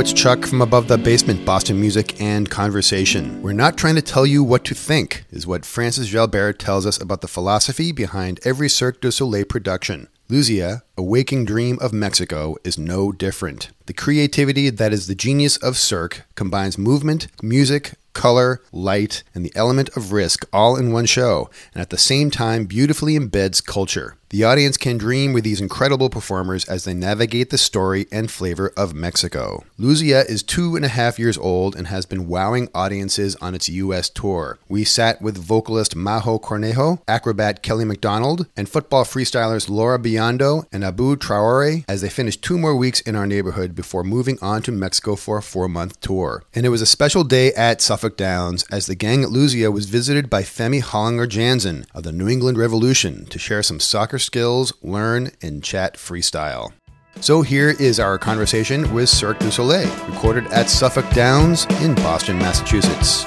It's 0.00 0.12
Chuck 0.12 0.46
from 0.46 0.62
Above 0.62 0.86
the 0.86 0.96
Basement, 0.96 1.44
Boston 1.44 1.80
Music 1.80 2.20
and 2.20 2.48
Conversation. 2.48 3.42
We're 3.42 3.52
not 3.52 3.76
trying 3.76 3.96
to 3.96 4.00
tell 4.00 4.24
you 4.24 4.44
what 4.44 4.64
to 4.66 4.74
think, 4.74 5.24
is 5.32 5.44
what 5.44 5.66
Francis 5.66 6.08
Jalbert 6.08 6.58
tells 6.58 6.86
us 6.86 7.02
about 7.02 7.20
the 7.20 7.26
philosophy 7.26 7.90
behind 7.90 8.38
every 8.44 8.68
Cirque 8.68 9.00
du 9.00 9.10
Soleil 9.10 9.44
production. 9.44 10.06
Luzia, 10.30 10.82
a 10.96 11.02
waking 11.02 11.46
dream 11.46 11.78
of 11.80 11.92
Mexico, 11.92 12.54
is 12.62 12.78
no 12.78 13.10
different. 13.10 13.70
The 13.86 13.92
creativity 13.92 14.70
that 14.70 14.92
is 14.92 15.08
the 15.08 15.16
genius 15.16 15.56
of 15.56 15.76
Cirque 15.76 16.22
combines 16.36 16.78
movement, 16.78 17.26
music, 17.42 17.94
color, 18.12 18.60
light, 18.72 19.24
and 19.34 19.44
the 19.44 19.52
element 19.56 19.88
of 19.96 20.12
risk 20.12 20.46
all 20.52 20.76
in 20.76 20.92
one 20.92 21.06
show, 21.06 21.50
and 21.74 21.80
at 21.82 21.90
the 21.90 21.98
same 21.98 22.30
time 22.30 22.66
beautifully 22.66 23.18
embeds 23.18 23.64
culture. 23.64 24.16
The 24.30 24.44
audience 24.44 24.76
can 24.76 24.98
dream 24.98 25.32
with 25.32 25.44
these 25.44 25.62
incredible 25.62 26.10
performers 26.10 26.66
as 26.66 26.84
they 26.84 26.92
navigate 26.92 27.48
the 27.48 27.56
story 27.56 28.06
and 28.12 28.30
flavor 28.30 28.74
of 28.76 28.92
Mexico. 28.92 29.64
Luzia 29.80 30.28
is 30.28 30.42
two 30.42 30.76
and 30.76 30.84
a 30.84 30.88
half 30.88 31.18
years 31.18 31.38
old 31.38 31.74
and 31.74 31.86
has 31.86 32.04
been 32.04 32.28
wowing 32.28 32.68
audiences 32.74 33.36
on 33.36 33.54
its 33.54 33.70
U.S. 33.70 34.10
tour. 34.10 34.58
We 34.68 34.84
sat 34.84 35.22
with 35.22 35.38
vocalist 35.38 35.96
Majo 35.96 36.38
Cornejo, 36.38 37.00
acrobat 37.08 37.62
Kelly 37.62 37.86
McDonald, 37.86 38.46
and 38.54 38.68
football 38.68 39.04
freestylers 39.04 39.70
Laura 39.70 39.98
Biondo 39.98 40.66
and 40.70 40.84
Abu 40.84 41.16
Traore 41.16 41.86
as 41.88 42.02
they 42.02 42.10
finished 42.10 42.42
two 42.42 42.58
more 42.58 42.76
weeks 42.76 43.00
in 43.00 43.16
our 43.16 43.26
neighborhood 43.26 43.74
before 43.74 44.04
moving 44.04 44.36
on 44.42 44.60
to 44.60 44.72
Mexico 44.72 45.16
for 45.16 45.38
a 45.38 45.42
four 45.42 45.70
month 45.70 45.98
tour. 46.02 46.44
And 46.54 46.66
it 46.66 46.68
was 46.68 46.82
a 46.82 46.86
special 46.86 47.24
day 47.24 47.54
at 47.54 47.80
Suffolk 47.80 48.18
Downs 48.18 48.66
as 48.70 48.84
the 48.84 48.94
gang 48.94 49.22
at 49.22 49.30
Luzia 49.30 49.72
was 49.72 49.88
visited 49.88 50.28
by 50.28 50.42
Femi 50.42 50.82
Hollinger 50.82 51.26
Janzen 51.26 51.86
of 51.94 52.02
the 52.02 52.12
New 52.12 52.28
England 52.28 52.58
Revolution 52.58 53.24
to 53.24 53.38
share 53.38 53.62
some 53.62 53.80
soccer 53.80 54.17
skills, 54.18 54.72
learn, 54.82 55.30
and 55.42 55.62
chat 55.62 55.94
freestyle. 55.94 56.72
So 57.20 57.42
here 57.42 57.70
is 57.80 57.98
our 57.98 58.16
conversation 58.18 58.92
with 58.94 59.08
Cirque 59.08 59.40
du 59.40 59.50
Soleil, 59.50 59.88
recorded 60.06 60.46
at 60.52 60.70
Suffolk 60.70 61.08
Downs 61.10 61.66
in 61.82 61.94
Boston, 61.96 62.38
Massachusetts. 62.38 63.24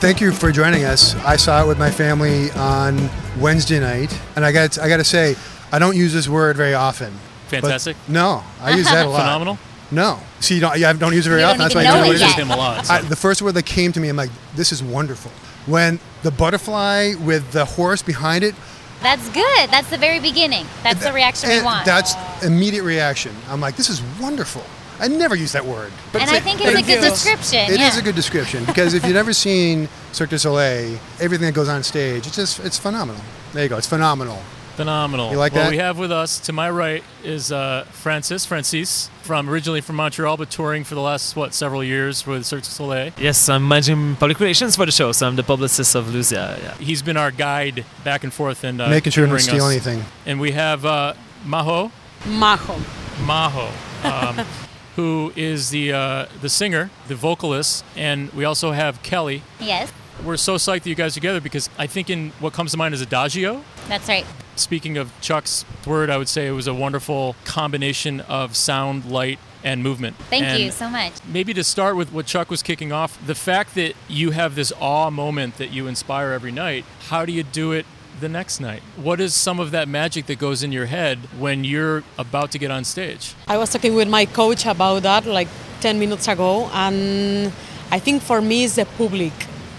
Thank 0.00 0.20
you 0.20 0.32
for 0.32 0.52
joining 0.52 0.84
us. 0.84 1.14
I 1.24 1.36
saw 1.36 1.64
it 1.64 1.66
with 1.66 1.78
my 1.78 1.90
family 1.90 2.50
on 2.50 3.08
Wednesday 3.40 3.80
night, 3.80 4.14
and 4.36 4.44
I 4.44 4.52
got 4.52 4.78
I 4.78 4.86
got 4.86 4.98
to 4.98 5.04
say, 5.04 5.34
I 5.72 5.78
don't 5.78 5.96
use 5.96 6.12
this 6.12 6.28
word 6.28 6.58
very 6.58 6.74
often. 6.74 7.10
Fantastic. 7.48 7.96
no, 8.06 8.44
I 8.60 8.76
use 8.76 8.84
that 8.84 9.06
a 9.06 9.08
lot. 9.08 9.20
Phenomenal. 9.20 9.58
No, 9.94 10.20
see, 10.40 10.56
you 10.56 10.60
don't, 10.60 10.78
yeah, 10.78 10.90
I 10.90 10.92
don't 10.92 11.12
use 11.14 11.26
it 11.26 11.30
very 11.30 11.42
You 11.42 11.46
often. 11.46 11.58
don't 11.60 11.64
That's 11.68 11.74
why 11.74 11.82
even 11.82 11.92
I 11.92 11.94
know 11.94 12.04
know 12.06 12.12
it 12.12 12.20
what 12.20 12.38
it 12.38 12.42
him 12.42 12.50
a 12.50 12.56
lot. 12.56 12.86
so. 12.86 12.94
I, 12.94 13.00
the 13.02 13.16
first 13.16 13.42
word 13.42 13.52
that 13.52 13.66
came 13.66 13.92
to 13.92 14.00
me, 14.00 14.08
I'm 14.08 14.16
like, 14.16 14.30
this 14.56 14.72
is 14.72 14.82
wonderful. 14.82 15.30
When 15.66 15.98
the 16.22 16.30
butterfly 16.30 17.14
with 17.20 17.52
the 17.52 17.64
horse 17.64 18.02
behind 18.02 18.44
it, 18.44 18.54
That's 19.02 19.28
good. 19.30 19.70
That's 19.70 19.88
the 19.90 19.98
very 19.98 20.20
beginning. 20.20 20.66
That's 20.82 21.02
the 21.04 21.12
reaction 21.12 21.50
we 21.50 21.62
want. 21.62 21.84
That's 21.86 22.14
immediate 22.42 22.82
reaction. 22.84 23.34
I'm 23.48 23.60
like, 23.60 23.76
this 23.76 23.88
is 23.88 24.02
wonderful. 24.20 24.62
I 25.00 25.08
never 25.08 25.34
use 25.34 25.52
that 25.52 25.64
word. 25.66 25.92
But 26.12 26.22
and 26.22 26.30
I 26.30 26.38
think 26.40 26.60
it's 26.60 26.70
a 26.70 26.82
good 26.82 26.98
it's- 26.98 27.22
description. 27.24 27.72
It 27.74 27.80
yeah. 27.80 27.88
is 27.88 27.98
a 27.98 28.02
good 28.02 28.14
description 28.14 28.64
because 28.64 28.94
if 28.94 29.04
you've 29.04 29.14
never 29.14 29.32
seen 29.32 29.88
Cirque 30.12 30.30
du 30.30 30.38
Soleil, 30.38 30.98
everything 31.20 31.46
that 31.46 31.54
goes 31.54 31.68
on 31.68 31.82
stage, 31.82 32.26
it's 32.26 32.36
just 32.36 32.60
it's 32.60 32.78
phenomenal. 32.78 33.20
There 33.52 33.64
you 33.64 33.68
go. 33.68 33.76
It's 33.76 33.88
phenomenal. 33.88 34.40
Phenomenal. 34.76 35.30
You 35.30 35.36
like 35.36 35.52
well, 35.52 35.64
that? 35.64 35.70
we 35.70 35.76
have 35.78 35.98
with 35.98 36.10
us 36.10 36.40
to 36.40 36.52
my 36.52 36.68
right 36.68 37.02
is 37.22 37.52
uh, 37.52 37.84
Francis 37.90 38.44
Francis 38.44 39.08
from 39.22 39.48
originally 39.48 39.80
from 39.80 39.96
Montreal, 39.96 40.36
but 40.36 40.50
touring 40.50 40.82
for 40.84 40.94
the 40.96 41.00
last 41.00 41.36
what 41.36 41.54
several 41.54 41.82
years 41.84 42.26
with 42.26 42.44
Cirque 42.44 42.62
du 42.64 42.68
Soleil. 42.70 43.12
Yes, 43.16 43.48
I'm 43.48 43.68
managing 43.68 44.16
public 44.16 44.40
relations 44.40 44.74
for 44.76 44.84
the 44.84 44.92
show, 44.92 45.12
so 45.12 45.28
I'm 45.28 45.36
the 45.36 45.44
publicist 45.44 45.94
of 45.94 46.06
Luzia. 46.06 46.60
Yeah. 46.60 46.74
He's 46.78 47.02
been 47.02 47.16
our 47.16 47.30
guide 47.30 47.84
back 48.02 48.24
and 48.24 48.32
forth 48.32 48.64
and 48.64 48.80
uh, 48.80 48.88
Making 48.88 49.12
sure 49.12 49.24
you 49.24 49.30
don't 49.30 49.38
humoring 49.38 49.60
steal 49.60 49.64
us. 49.66 49.86
anything. 49.86 50.04
And 50.26 50.40
we 50.40 50.50
have 50.52 50.84
uh, 50.84 51.14
Majo 51.44 51.92
Majo. 52.26 52.80
Majo, 53.24 53.70
um, 54.02 54.44
who 54.96 55.32
is 55.36 55.70
the 55.70 55.92
uh, 55.92 56.26
the 56.40 56.48
singer, 56.48 56.90
the 57.06 57.14
vocalist, 57.14 57.84
and 57.96 58.32
we 58.32 58.44
also 58.44 58.72
have 58.72 59.02
Kelly. 59.04 59.42
yes, 59.60 59.92
We're 60.24 60.36
so 60.36 60.56
psyched 60.56 60.82
that 60.82 60.88
you 60.88 60.96
guys 60.96 61.12
are 61.12 61.20
together 61.20 61.40
because 61.40 61.70
I 61.78 61.86
think 61.86 62.10
in 62.10 62.30
what 62.40 62.52
comes 62.52 62.72
to 62.72 62.76
mind 62.76 62.92
is 62.94 63.00
adagio. 63.00 63.62
that's 63.88 64.08
right. 64.08 64.26
Speaking 64.56 64.96
of 64.96 65.12
Chuck's 65.20 65.64
word, 65.86 66.10
I 66.10 66.16
would 66.16 66.28
say 66.28 66.46
it 66.46 66.52
was 66.52 66.66
a 66.66 66.74
wonderful 66.74 67.36
combination 67.44 68.20
of 68.20 68.56
sound, 68.56 69.04
light, 69.04 69.38
and 69.64 69.82
movement. 69.82 70.16
Thank 70.30 70.44
And 70.44 70.62
you 70.62 70.70
so 70.70 70.88
much. 70.88 71.12
Maybe 71.26 71.54
to 71.54 71.64
start 71.64 71.96
with 71.96 72.12
what 72.12 72.26
Chuck 72.26 72.50
was 72.50 72.62
kicking 72.62 72.92
off, 72.92 73.24
the 73.26 73.34
fact 73.34 73.74
that 73.74 73.94
you 74.08 74.30
have 74.30 74.54
this 74.54 74.72
awe 74.78 75.10
moment 75.10 75.56
that 75.56 75.72
you 75.72 75.86
inspire 75.86 76.32
every 76.32 76.52
night, 76.52 76.84
how 77.08 77.24
do 77.24 77.32
you 77.32 77.42
do 77.42 77.72
it 77.72 77.86
the 78.20 78.28
next 78.28 78.60
night? 78.60 78.82
What 78.96 79.20
is 79.20 79.34
some 79.34 79.58
of 79.58 79.70
that 79.72 79.88
magic 79.88 80.26
that 80.26 80.38
goes 80.38 80.62
in 80.62 80.70
your 80.70 80.86
head 80.86 81.18
when 81.38 81.64
you're 81.64 82.04
about 82.18 82.52
to 82.52 82.58
get 82.58 82.70
on 82.70 82.84
stage? 82.84 83.34
I 83.48 83.56
was 83.56 83.72
talking 83.72 83.94
with 83.94 84.08
my 84.08 84.26
coach 84.26 84.66
about 84.66 85.02
that 85.02 85.26
like 85.26 85.48
10 85.80 85.98
minutes 85.98 86.28
ago, 86.28 86.70
and 86.72 87.52
I 87.90 87.98
think 87.98 88.22
for 88.22 88.40
me 88.40 88.64
it's 88.64 88.76
the 88.76 88.84
public. 88.84 89.32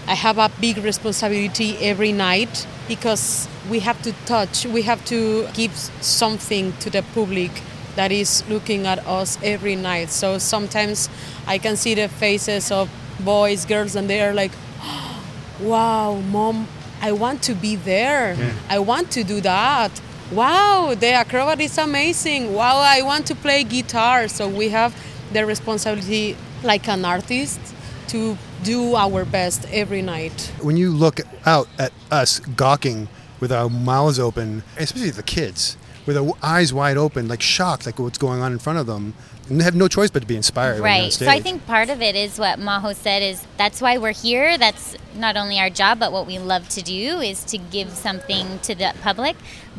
I 0.08 0.14
have 0.14 0.38
a 0.38 0.50
big 0.60 0.78
responsibility 0.78 1.76
every 1.78 2.12
night 2.12 2.66
because 2.88 3.48
we 3.70 3.80
have 3.80 4.00
to 4.02 4.12
touch, 4.26 4.64
we 4.66 4.82
have 4.82 5.04
to 5.06 5.46
give 5.54 5.72
something 6.00 6.72
to 6.78 6.90
the 6.90 7.02
public 7.14 7.50
that 7.96 8.12
is 8.12 8.44
looking 8.48 8.86
at 8.86 9.04
us 9.06 9.38
every 9.42 9.74
night. 9.74 10.10
So 10.10 10.38
sometimes 10.38 11.08
I 11.46 11.58
can 11.58 11.76
see 11.76 11.94
the 11.94 12.08
faces 12.08 12.70
of 12.70 12.90
boys, 13.20 13.64
girls, 13.64 13.96
and 13.96 14.08
they 14.08 14.20
are 14.20 14.34
like, 14.34 14.52
wow, 15.60 16.20
mom, 16.30 16.68
I 17.00 17.12
want 17.12 17.42
to 17.44 17.54
be 17.54 17.76
there. 17.76 18.36
I 18.68 18.78
want 18.78 19.10
to 19.12 19.24
do 19.24 19.40
that. 19.40 19.90
Wow, 20.32 20.94
the 20.98 21.12
acrobat 21.12 21.60
is 21.60 21.78
amazing. 21.78 22.52
Wow, 22.54 22.78
I 22.78 23.02
want 23.02 23.26
to 23.26 23.34
play 23.34 23.64
guitar. 23.64 24.28
So 24.28 24.48
we 24.48 24.68
have 24.70 24.94
the 25.32 25.46
responsibility, 25.46 26.36
like 26.62 26.88
an 26.88 27.04
artist, 27.04 27.60
to 28.08 28.36
do 28.62 28.94
our 28.94 29.24
best 29.24 29.66
every 29.70 30.02
night. 30.02 30.52
when 30.60 30.76
you 30.76 30.90
look 30.90 31.20
out 31.44 31.68
at 31.78 31.92
us 32.10 32.40
gawking 32.40 33.08
with 33.40 33.52
our 33.52 33.68
mouths 33.68 34.18
open, 34.18 34.62
especially 34.78 35.10
the 35.10 35.22
kids, 35.22 35.76
with 36.06 36.16
their 36.16 36.30
eyes 36.42 36.72
wide 36.72 36.96
open, 36.96 37.28
like 37.28 37.42
shocked, 37.42 37.86
like 37.86 37.98
what's 37.98 38.18
going 38.18 38.40
on 38.40 38.52
in 38.52 38.58
front 38.58 38.78
of 38.78 38.86
them, 38.86 39.14
have 39.60 39.74
no 39.74 39.88
choice 39.88 40.10
but 40.10 40.20
to 40.20 40.26
be 40.26 40.36
inspired. 40.36 40.80
when 40.80 40.82
they're 40.82 40.92
on 40.92 41.00
Right. 41.04 41.12
So 41.12 41.28
I 41.28 41.40
think 41.40 41.66
part 41.66 41.90
of 41.90 42.02
it 42.02 42.14
is 42.14 42.38
what 42.38 42.58
Majo 42.58 42.92
said 42.92 43.22
is 43.22 43.46
that's 43.56 43.80
why 43.80 43.98
we're 43.98 44.12
here. 44.12 44.58
That's 44.58 44.96
not 45.14 45.36
only 45.36 45.58
our 45.58 45.70
job, 45.70 45.98
but 45.98 46.12
what 46.12 46.26
we 46.26 46.38
love 46.38 46.68
to 46.70 46.82
do 46.82 47.20
is 47.20 47.44
to 47.44 47.58
give 47.58 47.90
something 47.90 48.58
to 48.60 48.74
the 48.74 48.94
public. 49.02 49.36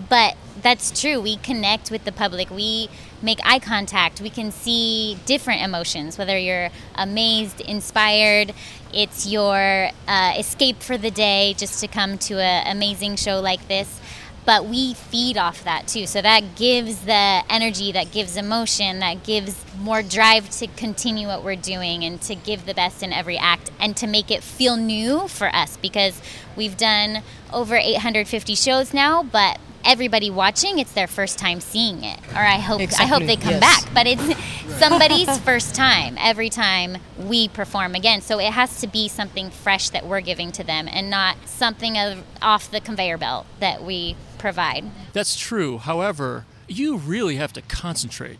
But 0.10 0.36
that's 0.62 1.00
true. 1.00 1.20
We 1.20 1.38
connect 1.38 1.92
with 1.92 2.06
the 2.06 2.12
public. 2.12 2.50
We 2.50 2.90
make 3.22 3.40
eye 3.44 3.60
contact. 3.60 4.22
We 4.22 4.30
can 4.30 4.52
see 4.52 5.18
different 5.26 5.62
emotions, 5.62 6.18
whether 6.18 6.38
you're 6.38 6.70
amazed, 6.96 7.62
inspired, 7.62 8.54
it's 8.94 9.28
your 9.28 9.90
uh, 10.08 10.34
escape 10.38 10.82
for 10.82 10.98
the 10.98 11.12
day 11.12 11.54
just 11.58 11.82
to 11.82 11.88
come 11.88 12.18
to 12.18 12.40
an 12.40 12.76
amazing 12.76 13.16
show 13.18 13.40
like 13.40 13.68
this 13.68 14.00
but 14.48 14.66
we 14.66 14.94
feed 14.94 15.38
off 15.38 15.66
that 15.66 15.90
too. 15.90 16.08
So 16.08 16.22
that 16.22 16.56
gives 16.56 17.02
the 17.02 17.44
energy, 17.50 17.92
that 17.92 18.14
gives 18.14 18.38
emotion, 18.38 19.00
that 19.00 19.26
gives 19.26 19.62
more 19.78 20.02
drive 20.02 20.50
to 20.52 20.68
continue 20.68 21.28
what 21.28 21.44
we're 21.44 21.58
doing 21.58 22.06
and 22.06 22.22
to 22.22 22.34
give 22.34 22.66
the 22.66 22.74
best 22.74 23.04
in 23.04 23.12
every 23.12 23.38
act 23.38 23.72
and 23.78 23.98
to 23.98 24.08
make 24.08 24.32
it 24.32 24.42
feel 24.42 24.78
new 24.78 25.28
for 25.28 25.54
us 25.54 25.76
because 25.76 26.22
we've 26.56 26.78
done 26.78 27.24
over 27.52 27.76
850 27.76 28.56
shows 28.56 28.94
now, 28.94 29.22
but 29.22 29.60
everybody 29.86 30.30
watching 30.30 30.80
it's 30.80 30.92
their 30.94 31.08
first 31.08 31.40
time 31.40 31.62
seeing 31.62 32.04
it 32.04 32.20
or 32.34 32.40
i 32.40 32.58
hope 32.58 32.82
i 33.00 33.06
hope 33.06 33.24
they 33.24 33.38
come 33.38 33.52
yes. 33.52 33.62
back 33.62 33.94
but 33.94 34.06
it's 34.06 34.22
somebody's 34.80 35.38
first 35.40 35.74
time 35.76 36.18
every 36.20 36.50
time 36.50 36.98
we 37.18 37.48
perform 37.48 37.96
again 37.96 38.20
so 38.20 38.38
it 38.38 38.52
has 38.52 38.82
to 38.82 38.88
be 38.88 39.08
something 39.08 39.50
fresh 39.50 39.90
that 39.92 40.06
we're 40.06 40.20
giving 40.20 40.52
to 40.52 40.62
them 40.62 40.90
and 40.92 41.10
not 41.10 41.38
something 41.46 41.98
of, 41.98 42.22
off 42.42 42.70
the 42.70 42.82
conveyor 42.82 43.18
belt 43.18 43.46
that 43.62 43.82
we 43.82 44.14
provide 44.38 44.86
That's 45.14 45.38
true. 45.38 45.78
However, 45.78 46.46
you 46.68 46.98
really 46.98 47.36
have 47.38 47.54
to 47.54 47.62
concentrate. 47.62 48.40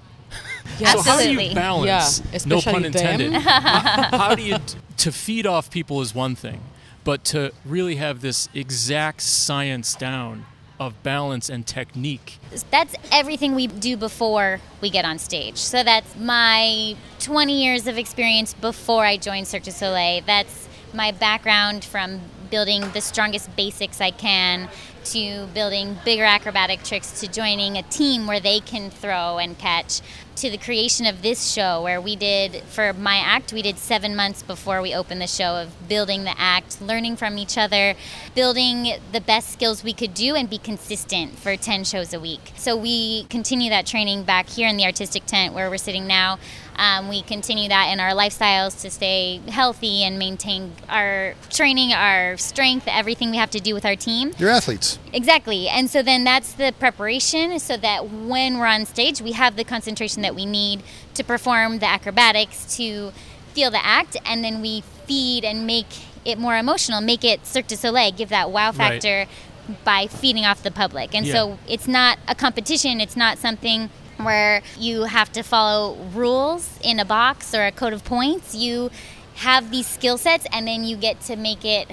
Yes. 0.80 0.96
So 1.06 1.12
how 1.12 1.22
do 1.22 1.32
you 1.32 1.56
balance? 1.56 2.20
Yeah, 2.20 2.40
no 2.46 2.62
pun 2.62 2.84
especially 2.84 2.84
them. 2.84 2.86
intended. 2.86 3.34
how, 3.42 4.18
how 4.18 4.36
do 4.36 4.44
you 4.44 4.58
to 4.98 5.12
feed 5.12 5.48
off 5.48 5.72
people 5.72 6.02
is 6.02 6.14
one 6.14 6.36
thing, 6.36 6.62
but 7.04 7.24
to 7.26 7.54
really 7.66 7.96
have 7.96 8.22
this 8.22 8.50
exact 8.54 9.22
science 9.22 9.96
down 9.96 10.46
of 10.80 11.02
balance 11.04 11.50
and 11.50 11.66
technique. 11.66 12.38
that's 12.70 12.96
everything 13.12 13.56
we 13.56 13.68
do 13.68 13.98
before 13.98 14.60
we 14.82 14.90
get 14.90 15.06
on 15.06 15.18
stage. 15.18 15.58
So 15.58 15.84
that's 15.84 16.16
my 16.16 16.96
20 17.20 17.64
years 17.64 17.88
of 17.88 17.98
experience 17.98 18.54
before 18.54 19.04
I 19.04 19.18
joined 19.18 19.48
Cirque 19.48 19.64
du 19.64 19.72
Soleil. 19.72 20.22
That's 20.26 20.68
my 20.94 21.12
background 21.12 21.84
from 21.84 22.22
building 22.50 22.82
the 22.92 23.02
strongest 23.02 23.54
basics 23.56 24.00
I 24.00 24.12
can 24.12 24.70
to 25.12 25.48
building 25.54 25.98
bigger 26.04 26.24
acrobatic 26.24 26.84
tricks 26.84 27.20
to 27.22 27.28
joining 27.28 27.78
a 27.78 27.84
team 27.84 28.28
where 28.28 28.40
they 28.40 28.60
can 28.60 28.90
throw 28.90 29.38
and 29.38 29.58
catch. 29.58 30.02
To 30.38 30.52
the 30.52 30.58
creation 30.58 31.08
of 31.08 31.24
this 31.24 31.52
show 31.52 31.82
where 31.82 32.00
we 32.00 32.16
did 32.16 32.62
for 32.66 32.94
my 32.94 33.18
act 33.18 33.52
we 33.52 33.64
did 33.64 33.80
seven 33.80 34.16
months 34.16 34.44
before 34.44 34.84
we 34.84 34.94
opened 34.94 35.20
the 35.20 35.26
show 35.26 35.56
of 35.56 35.90
building 35.90 36.26
the 36.26 36.40
act 36.40 36.80
learning 36.80 37.16
from 37.16 37.40
each 37.40 37.58
other 37.58 37.96
building 38.36 39.00
the 39.12 39.20
best 39.20 39.50
skills 39.50 39.84
we 39.84 39.94
could 39.94 40.14
do 40.14 40.36
and 40.36 40.48
be 40.48 40.60
consistent 40.60 41.40
for 41.40 41.58
10 41.58 41.86
shows 41.86 42.14
a 42.14 42.20
week. 42.20 42.52
So 42.56 42.78
we 42.78 43.24
continue 43.32 43.72
that 43.72 43.88
training 43.88 44.26
back 44.26 44.48
here 44.48 44.68
in 44.68 44.78
the 44.78 44.86
artistic 44.86 45.26
tent 45.26 45.56
where 45.56 45.72
we're 45.72 45.78
sitting 45.78 46.06
now 46.06 46.38
um, 46.78 47.10
we 47.10 47.24
continue 47.24 47.70
that 47.70 47.90
in 47.92 48.00
our 48.00 48.12
lifestyles 48.12 48.80
to 48.82 48.92
stay 48.92 49.42
healthy 49.48 50.04
and 50.04 50.20
maintain 50.20 50.74
our 50.88 51.34
training, 51.50 51.92
our 51.92 52.38
strength, 52.38 52.88
everything 52.88 53.32
we 53.32 53.38
have 53.38 53.50
to 53.52 53.60
do 53.60 53.74
with 53.74 53.86
our 53.86 53.96
team. 53.96 54.34
You're 54.38 54.52
athletes. 54.52 55.00
Exactly. 55.12 55.68
And 55.68 55.90
so 55.90 56.04
then 56.04 56.24
that's 56.24 56.54
the 56.54 56.74
preparation 56.80 57.60
so 57.60 57.78
that 57.78 58.10
when 58.10 58.60
we're 58.60 58.68
on 58.68 58.86
stage, 58.86 59.22
we 59.22 59.32
have 59.32 59.56
the 59.56 59.64
concentration 59.64 60.22
that 60.22 60.36
we 60.36 60.46
need 60.46 60.84
to 61.16 61.24
perform 61.24 61.80
the 61.80 61.88
acrobatics, 61.88 62.78
to 62.78 63.12
feel 63.54 63.72
the 63.72 63.84
act, 63.84 64.18
and 64.24 64.44
then 64.44 64.62
we 64.62 64.82
feed 65.08 65.44
and 65.44 65.66
make 65.66 65.88
it 66.26 66.38
more 66.38 66.58
emotional, 66.58 67.02
make 67.02 67.24
it 67.24 67.46
Cirque 67.48 67.68
du 67.68 67.76
Soleil, 67.76 68.12
give 68.12 68.30
that 68.30 68.52
wow 68.52 68.72
factor 68.72 69.26
right. 69.68 69.84
by 69.84 70.06
feeding 70.06 70.46
off 70.46 70.62
the 70.62 70.70
public. 70.70 71.16
And 71.16 71.26
yeah. 71.26 71.34
so 71.34 71.60
it's 71.68 71.88
not 71.88 72.20
a 72.28 72.36
competition, 72.36 73.02
it's 73.02 73.16
not 73.16 73.40
something 73.40 73.90
where 74.18 74.62
you 74.78 75.04
have 75.04 75.32
to 75.34 75.44
follow 75.44 75.96
rules 76.14 76.80
in 76.84 77.00
a 77.00 77.06
box 77.06 77.54
or 77.54 77.66
a 77.66 77.72
code 77.72 77.94
of 77.94 78.04
points. 78.04 78.56
You 78.56 78.90
have 79.36 79.72
these 79.72 79.88
skill 79.88 80.18
sets 80.18 80.46
and 80.52 80.68
then 80.68 80.84
you 80.84 80.98
get 80.98 81.22
to 81.22 81.36
make 81.36 81.64
it 81.64 81.90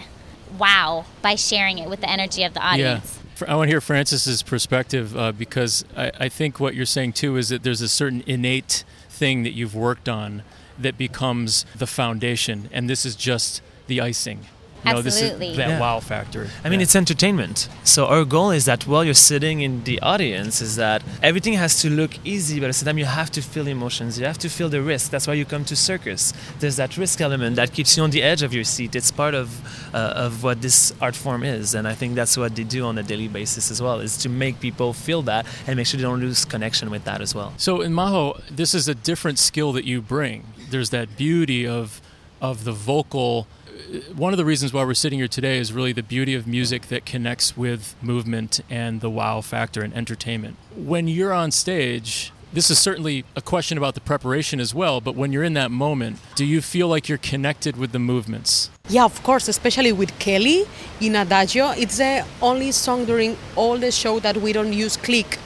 wow 0.58 1.04
by 1.20 1.34
sharing 1.34 1.78
it 1.78 1.88
with 1.88 2.00
the 2.00 2.08
energy 2.08 2.42
of 2.44 2.54
the 2.54 2.60
audience. 2.60 3.18
Yeah. 3.18 3.20
I 3.48 3.56
want 3.56 3.68
to 3.68 3.72
hear 3.72 3.80
Francis's 3.80 4.42
perspective 4.42 5.16
uh, 5.16 5.32
because 5.32 5.84
I, 5.96 6.12
I 6.20 6.28
think 6.28 6.60
what 6.60 6.74
you're 6.74 6.86
saying 6.86 7.14
too 7.14 7.36
is 7.36 7.48
that 7.48 7.62
there's 7.62 7.80
a 7.80 7.88
certain 7.88 8.22
innate 8.26 8.84
thing 9.08 9.42
that 9.42 9.52
you've 9.52 9.74
worked 9.74 10.08
on 10.08 10.42
that 10.78 10.96
becomes 10.96 11.66
the 11.76 11.86
foundation, 11.86 12.68
and 12.72 12.88
this 12.88 13.04
is 13.04 13.16
just 13.16 13.60
the 13.86 14.00
icing. 14.00 14.46
You 14.84 14.92
know, 14.92 14.98
Absolutely. 14.98 15.38
This 15.38 15.50
is 15.52 15.56
that 15.56 15.68
yeah. 15.68 15.80
wow 15.80 16.00
factor. 16.00 16.48
I 16.62 16.68
mean, 16.68 16.80
it's 16.80 16.94
entertainment. 16.94 17.68
So 17.84 18.06
our 18.06 18.24
goal 18.24 18.50
is 18.50 18.66
that 18.66 18.86
while 18.86 19.02
you're 19.04 19.14
sitting 19.14 19.62
in 19.62 19.84
the 19.84 19.98
audience, 20.00 20.60
is 20.60 20.76
that 20.76 21.02
everything 21.22 21.54
has 21.54 21.80
to 21.82 21.88
look 21.88 22.12
easy, 22.24 22.60
but 22.60 22.66
at 22.66 22.68
the 22.68 22.74
same 22.74 22.86
time 22.86 22.98
you 22.98 23.06
have 23.06 23.30
to 23.32 23.40
feel 23.40 23.66
emotions. 23.66 24.18
You 24.18 24.26
have 24.26 24.38
to 24.38 24.50
feel 24.50 24.68
the 24.68 24.82
risk. 24.82 25.10
That's 25.10 25.26
why 25.26 25.34
you 25.34 25.46
come 25.46 25.64
to 25.66 25.76
circus. 25.76 26.34
There's 26.58 26.76
that 26.76 26.98
risk 26.98 27.20
element 27.20 27.56
that 27.56 27.72
keeps 27.72 27.96
you 27.96 28.02
on 28.02 28.10
the 28.10 28.22
edge 28.22 28.42
of 28.42 28.52
your 28.52 28.64
seat. 28.64 28.94
It's 28.94 29.10
part 29.10 29.34
of 29.34 29.48
uh, 29.94 30.24
of 30.26 30.42
what 30.42 30.60
this 30.60 30.92
art 31.00 31.16
form 31.16 31.44
is, 31.44 31.74
and 31.74 31.88
I 31.88 31.94
think 31.94 32.14
that's 32.14 32.36
what 32.36 32.54
they 32.54 32.64
do 32.64 32.84
on 32.84 32.98
a 32.98 33.02
daily 33.02 33.28
basis 33.28 33.70
as 33.70 33.80
well. 33.80 34.00
Is 34.00 34.18
to 34.18 34.28
make 34.28 34.60
people 34.60 34.92
feel 34.92 35.22
that 35.22 35.46
and 35.66 35.76
make 35.76 35.86
sure 35.86 35.98
they 35.98 36.04
don't 36.04 36.20
lose 36.20 36.44
connection 36.44 36.90
with 36.90 37.04
that 37.04 37.20
as 37.22 37.34
well. 37.34 37.54
So 37.56 37.80
in 37.80 37.94
Majo, 37.94 38.38
this 38.50 38.74
is 38.74 38.86
a 38.88 38.94
different 38.94 39.38
skill 39.38 39.72
that 39.72 39.84
you 39.84 40.02
bring. 40.02 40.44
There's 40.70 40.90
that 40.90 41.16
beauty 41.16 41.66
of 41.66 42.02
of 42.40 42.64
the 42.64 42.72
vocal 42.72 43.46
one 44.14 44.32
of 44.32 44.36
the 44.36 44.44
reasons 44.44 44.72
why 44.72 44.84
we're 44.84 44.94
sitting 44.94 45.18
here 45.18 45.28
today 45.28 45.58
is 45.58 45.72
really 45.72 45.92
the 45.92 46.02
beauty 46.02 46.34
of 46.34 46.46
music 46.46 46.88
that 46.88 47.04
connects 47.04 47.56
with 47.56 47.94
movement 48.02 48.60
and 48.70 49.00
the 49.00 49.10
wow 49.10 49.40
factor 49.40 49.82
and 49.82 49.94
entertainment. 49.94 50.56
When 50.76 51.08
you're 51.08 51.32
on 51.32 51.50
stage, 51.50 52.32
this 52.52 52.70
is 52.70 52.78
certainly 52.78 53.24
a 53.34 53.42
question 53.42 53.76
about 53.76 53.94
the 53.94 54.00
preparation 54.00 54.60
as 54.60 54.74
well, 54.74 55.00
but 55.00 55.16
when 55.16 55.32
you're 55.32 55.42
in 55.42 55.54
that 55.54 55.70
moment, 55.70 56.18
do 56.36 56.44
you 56.44 56.60
feel 56.60 56.86
like 56.86 57.08
you're 57.08 57.18
connected 57.18 57.76
with 57.76 57.90
the 57.92 57.98
movements? 57.98 58.70
Yeah, 58.88 59.04
of 59.04 59.22
course, 59.22 59.48
especially 59.48 59.92
with 59.92 60.16
Kelly 60.18 60.64
in 61.00 61.16
Adagio. 61.16 61.70
It's 61.70 61.98
the 61.98 62.24
only 62.40 62.70
song 62.70 63.06
during 63.06 63.36
all 63.56 63.76
the 63.76 63.90
show 63.90 64.20
that 64.20 64.36
we 64.36 64.52
don't 64.52 64.72
use 64.72 64.96
click, 64.96 65.38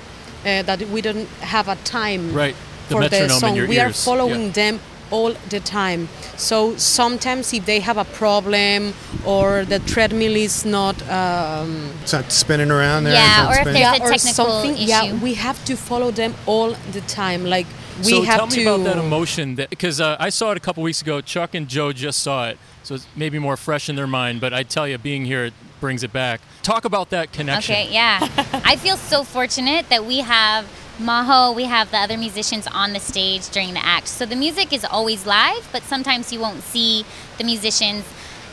uh, 0.44 0.62
that 0.62 0.82
we 0.90 1.00
don't 1.00 1.26
have 1.40 1.68
a 1.68 1.76
time 1.76 2.34
right. 2.34 2.54
The 2.88 2.94
for 2.94 3.08
the 3.08 3.28
song. 3.28 3.54
we 3.54 3.78
ears. 3.78 3.78
are 3.78 3.92
following 3.92 4.46
yeah. 4.46 4.52
them 4.52 4.80
all 5.10 5.32
the 5.48 5.60
time. 5.60 6.08
So 6.36 6.76
sometimes 6.76 7.52
if 7.52 7.66
they 7.66 7.80
have 7.80 7.96
a 7.96 8.04
problem 8.04 8.94
or 9.24 9.64
the 9.64 9.78
treadmill 9.80 10.36
is 10.36 10.64
not 10.64 10.96
um, 11.10 11.92
it's 12.02 12.12
not 12.12 12.30
spinning 12.32 12.70
around 12.70 13.04
there, 13.04 13.14
yeah, 13.14 13.48
or 13.48 13.58
if 13.58 13.64
there's 13.64 13.78
yeah, 13.78 13.94
a 13.94 13.98
technical 13.98 14.20
something, 14.20 14.72
issue. 14.72 14.84
yeah, 14.84 15.22
we 15.22 15.34
have 15.34 15.64
to 15.66 15.76
follow 15.76 16.10
them 16.10 16.34
all 16.46 16.70
the 16.92 17.00
time. 17.02 17.44
Like 17.44 17.66
we 17.66 17.72
have 17.74 18.04
to 18.04 18.10
so 18.10 18.22
have 18.22 18.36
tell 18.36 18.46
me 18.46 18.64
to 18.64 18.74
about 18.74 18.84
that 18.84 18.98
emotion 18.98 19.54
that 19.56 19.70
because 19.70 20.00
uh, 20.00 20.16
I 20.20 20.30
saw 20.30 20.52
it 20.52 20.56
a 20.56 20.60
couple 20.60 20.82
weeks 20.82 21.02
ago. 21.02 21.20
Chuck 21.20 21.54
and 21.54 21.68
Joe 21.68 21.92
just 21.92 22.22
saw 22.22 22.48
it, 22.48 22.58
so 22.82 22.94
it's 22.94 23.06
maybe 23.16 23.38
more 23.38 23.56
fresh 23.56 23.88
in 23.88 23.96
their 23.96 24.06
mind. 24.06 24.40
But 24.40 24.54
I 24.54 24.62
tell 24.62 24.86
you, 24.86 24.98
being 24.98 25.24
here 25.24 25.46
it 25.46 25.54
brings 25.80 26.02
it 26.02 26.12
back. 26.12 26.40
Talk 26.62 26.84
about 26.84 27.10
that 27.10 27.32
connection. 27.32 27.74
Okay, 27.74 27.92
yeah, 27.92 28.18
I 28.64 28.76
feel 28.76 28.96
so 28.96 29.24
fortunate 29.24 29.88
that 29.88 30.04
we 30.04 30.20
have 30.20 30.66
Majo, 31.00 31.52
we 31.52 31.64
have 31.64 31.92
the 31.92 31.96
other 31.96 32.16
musicians 32.18 32.66
on 32.66 32.92
the 32.92 32.98
stage 32.98 33.48
during 33.50 33.74
the 33.74 33.84
act. 33.84 34.08
So 34.08 34.26
the 34.26 34.34
music 34.34 34.72
is 34.72 34.84
always 34.84 35.26
live, 35.26 35.68
but 35.70 35.84
sometimes 35.84 36.32
you 36.32 36.40
won't 36.40 36.62
see 36.62 37.04
the 37.38 37.44
musicians, 37.44 38.04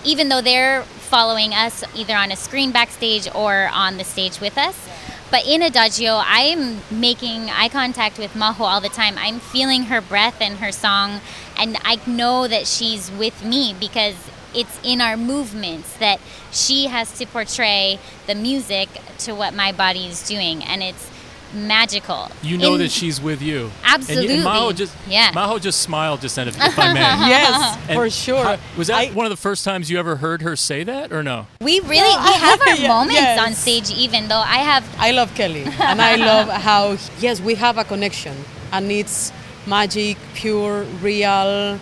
even 0.04 0.30
though 0.30 0.42
they're 0.42 0.84
following 0.84 1.54
us 1.54 1.84
either 1.96 2.16
on 2.16 2.32
a 2.32 2.36
screen 2.36 2.72
backstage 2.72 3.28
or 3.34 3.70
on 3.74 3.98
the 3.98 4.04
stage 4.04 4.40
with 4.40 4.60
us. 4.60 4.88
But 5.32 5.48
in 5.48 5.64
Adagio, 5.64 6.22
I 6.24 6.42
am 6.42 6.82
making 6.92 7.50
eye 7.50 7.68
contact 7.68 8.20
with 8.20 8.36
Majo 8.36 8.64
all 8.64 8.80
the 8.80 8.90
time. 8.90 9.16
I'm 9.18 9.40
feeling 9.40 9.86
her 9.86 10.00
breath 10.00 10.40
and 10.40 10.60
her 10.60 10.72
song, 10.72 11.22
and 11.58 11.78
I 11.82 12.00
know 12.06 12.48
that 12.48 12.68
she's 12.68 13.10
with 13.10 13.44
me 13.44 13.74
because 13.80 14.16
it's 14.54 14.80
in 14.84 15.02
our 15.02 15.18
movements 15.18 15.98
that 15.98 16.20
she 16.52 16.86
has 16.88 17.18
to 17.18 17.26
portray 17.26 18.00
the 18.28 18.36
music 18.36 18.88
to 19.18 19.34
what 19.34 19.56
my 19.56 19.72
body 19.72 20.06
is 20.06 20.28
doing. 20.28 20.64
And 20.64 20.84
it's 20.84 21.10
magical. 21.56 22.30
You 22.42 22.58
know 22.58 22.74
in, 22.74 22.80
that 22.80 22.92
she's 22.92 23.20
with 23.22 23.42
you. 23.42 23.72
Absolutely. 23.84 24.26
And, 24.26 24.34
and 24.36 24.44
Majo 24.44 24.72
just 24.74 24.96
yeah. 25.08 25.32
Majo 25.34 25.58
just 25.60 25.82
smiled 25.82 26.22
just 26.22 26.36
then, 26.36 26.48
if, 26.48 26.56
if 26.60 26.78
I 26.78 26.94
may. 26.94 27.00
yes, 27.28 27.78
and 27.90 27.98
for 27.98 28.10
sure. 28.10 28.44
How, 28.44 28.58
was 28.78 28.88
that 28.88 28.98
I, 28.98 29.14
one 29.14 29.26
of 29.26 29.30
the 29.30 29.38
first 29.38 29.64
times 29.64 29.90
you 29.90 29.98
ever 29.98 30.18
heard 30.18 30.42
her 30.42 30.56
say 30.56 30.84
that, 30.84 31.12
or 31.12 31.24
no? 31.24 31.48
We 31.62 31.80
really 31.80 31.94
we 31.94 32.34
have 32.34 32.62
our 32.68 32.76
yeah, 32.76 32.88
moments 32.88 33.22
yes. 33.22 33.40
on 33.40 33.54
stage, 33.54 33.92
even 33.92 34.28
though 34.28 34.44
I 34.46 34.58
have. 34.58 34.86
I 35.00 35.12
love 35.12 35.34
Kelly, 35.36 35.64
and 35.64 36.02
I 36.02 36.16
love 36.32 36.50
how 36.50 36.98
yes, 37.20 37.40
we 37.40 37.56
have 37.56 37.78
a 37.78 37.84
connection, 37.84 38.36
and 38.72 38.92
it's 38.92 39.32
magic, 39.66 40.18
pure, 40.36 40.84
real 41.02 41.80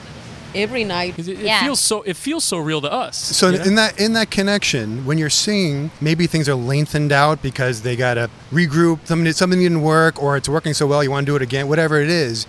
every 0.56 0.84
night. 0.84 1.18
It, 1.20 1.28
it 1.28 1.38
yeah. 1.40 1.64
feels 1.64 1.80
so. 1.80 2.02
It 2.04 2.16
feels 2.16 2.44
so 2.44 2.58
real 2.58 2.82
to 2.82 2.92
us. 2.92 3.18
So 3.18 3.50
in 3.50 3.76
that 3.76 4.00
in 4.00 4.14
that 4.14 4.32
connection, 4.32 5.06
when 5.06 5.18
you're 5.18 5.30
singing, 5.30 5.92
maybe 6.02 6.28
things 6.28 6.48
are 6.48 6.56
lengthened 6.56 7.12
out 7.12 7.42
because 7.42 7.82
they 7.82 7.96
got 7.96 8.16
to 8.16 8.30
regroup. 8.52 9.06
Something 9.06 9.32
something 9.34 9.60
didn't 9.60 9.82
work, 9.82 10.22
or 10.22 10.38
it's 10.38 10.50
working 10.50 10.74
so 10.74 10.88
well, 10.88 11.04
you 11.04 11.12
want 11.12 11.26
to 11.26 11.32
do 11.32 11.36
it 11.36 11.42
again. 11.42 11.68
Whatever 11.68 12.00
it 12.02 12.10
is. 12.10 12.46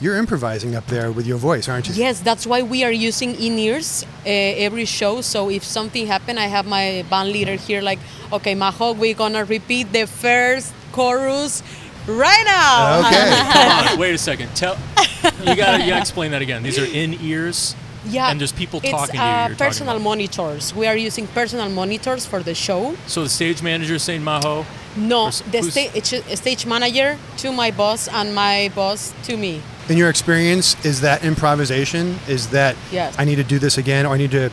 You're 0.00 0.16
improvising 0.16 0.76
up 0.76 0.86
there 0.86 1.10
with 1.10 1.26
your 1.26 1.38
voice, 1.38 1.68
aren't 1.68 1.88
you? 1.88 1.94
Yes, 1.96 2.20
that's 2.20 2.46
why 2.46 2.62
we 2.62 2.84
are 2.84 2.92
using 2.92 3.34
in-ears 3.34 4.04
uh, 4.24 4.28
every 4.28 4.84
show. 4.84 5.22
So 5.22 5.50
if 5.50 5.64
something 5.64 6.06
happened, 6.06 6.38
I 6.38 6.46
have 6.46 6.66
my 6.68 7.04
band 7.10 7.30
leader 7.30 7.56
here, 7.56 7.82
like, 7.82 7.98
okay, 8.32 8.54
Majo, 8.54 8.92
we're 8.92 9.14
gonna 9.14 9.44
repeat 9.44 9.92
the 9.92 10.06
first 10.06 10.72
chorus 10.92 11.64
right 12.06 12.44
now. 12.46 13.00
Okay. 13.00 13.42
Come 13.52 13.88
on, 13.88 13.98
wait 13.98 14.14
a 14.14 14.18
second. 14.18 14.54
Tell 14.54 14.78
you 15.24 15.56
gotta 15.56 15.82
you 15.82 15.90
gotta 15.90 16.00
explain 16.00 16.30
that 16.32 16.42
again. 16.42 16.62
These 16.62 16.78
are 16.78 16.84
in 16.84 17.14
ears. 17.20 17.74
Yeah, 18.06 18.30
and 18.30 18.40
there's 18.40 18.52
people 18.52 18.80
it's, 18.82 18.90
talking 18.90 19.20
uh, 19.20 19.46
to 19.46 19.52
you. 19.52 19.58
personal 19.58 19.98
monitors. 19.98 20.74
We 20.74 20.86
are 20.86 20.96
using 20.96 21.26
personal 21.26 21.68
monitors 21.68 22.24
for 22.24 22.42
the 22.42 22.54
show. 22.54 22.94
So 23.06 23.24
the 23.24 23.28
stage 23.28 23.60
manager 23.62 23.94
is 23.94 24.02
saying 24.02 24.22
Majo. 24.22 24.64
No, 24.96 25.30
the 25.50 25.62
stage 25.62 26.14
stage 26.38 26.66
manager 26.66 27.18
to 27.38 27.52
my 27.52 27.70
boss 27.70 28.08
and 28.08 28.34
my 28.34 28.70
boss 28.74 29.12
to 29.24 29.36
me. 29.36 29.60
In 29.88 29.96
your 29.96 30.10
experience, 30.10 30.82
is 30.84 31.00
that 31.00 31.24
improvisation? 31.24 32.16
Is 32.28 32.50
that 32.50 32.76
yes. 32.92 33.14
I 33.18 33.24
need 33.24 33.36
to 33.36 33.44
do 33.44 33.58
this 33.58 33.78
again, 33.78 34.06
or 34.06 34.14
I 34.14 34.18
need 34.18 34.30
to 34.32 34.50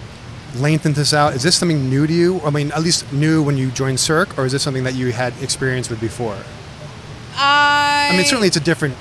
lengthen 0.55 0.93
this 0.93 1.13
out? 1.13 1.35
Is 1.35 1.43
this 1.43 1.55
something 1.55 1.89
new 1.89 2.07
to 2.07 2.13
you? 2.13 2.41
I 2.41 2.49
mean, 2.49 2.71
at 2.71 2.81
least 2.81 3.11
new 3.11 3.43
when 3.43 3.57
you 3.57 3.71
joined 3.71 3.99
Cirque, 3.99 4.37
or 4.37 4.45
is 4.45 4.51
this 4.51 4.63
something 4.63 4.83
that 4.83 4.95
you 4.95 5.11
had 5.11 5.33
experience 5.41 5.89
with 5.89 5.99
before? 5.99 6.37
I, 7.35 8.09
I 8.11 8.15
mean, 8.15 8.25
certainly 8.25 8.47
it's 8.47 8.57
a 8.57 8.61
different, 8.61 8.95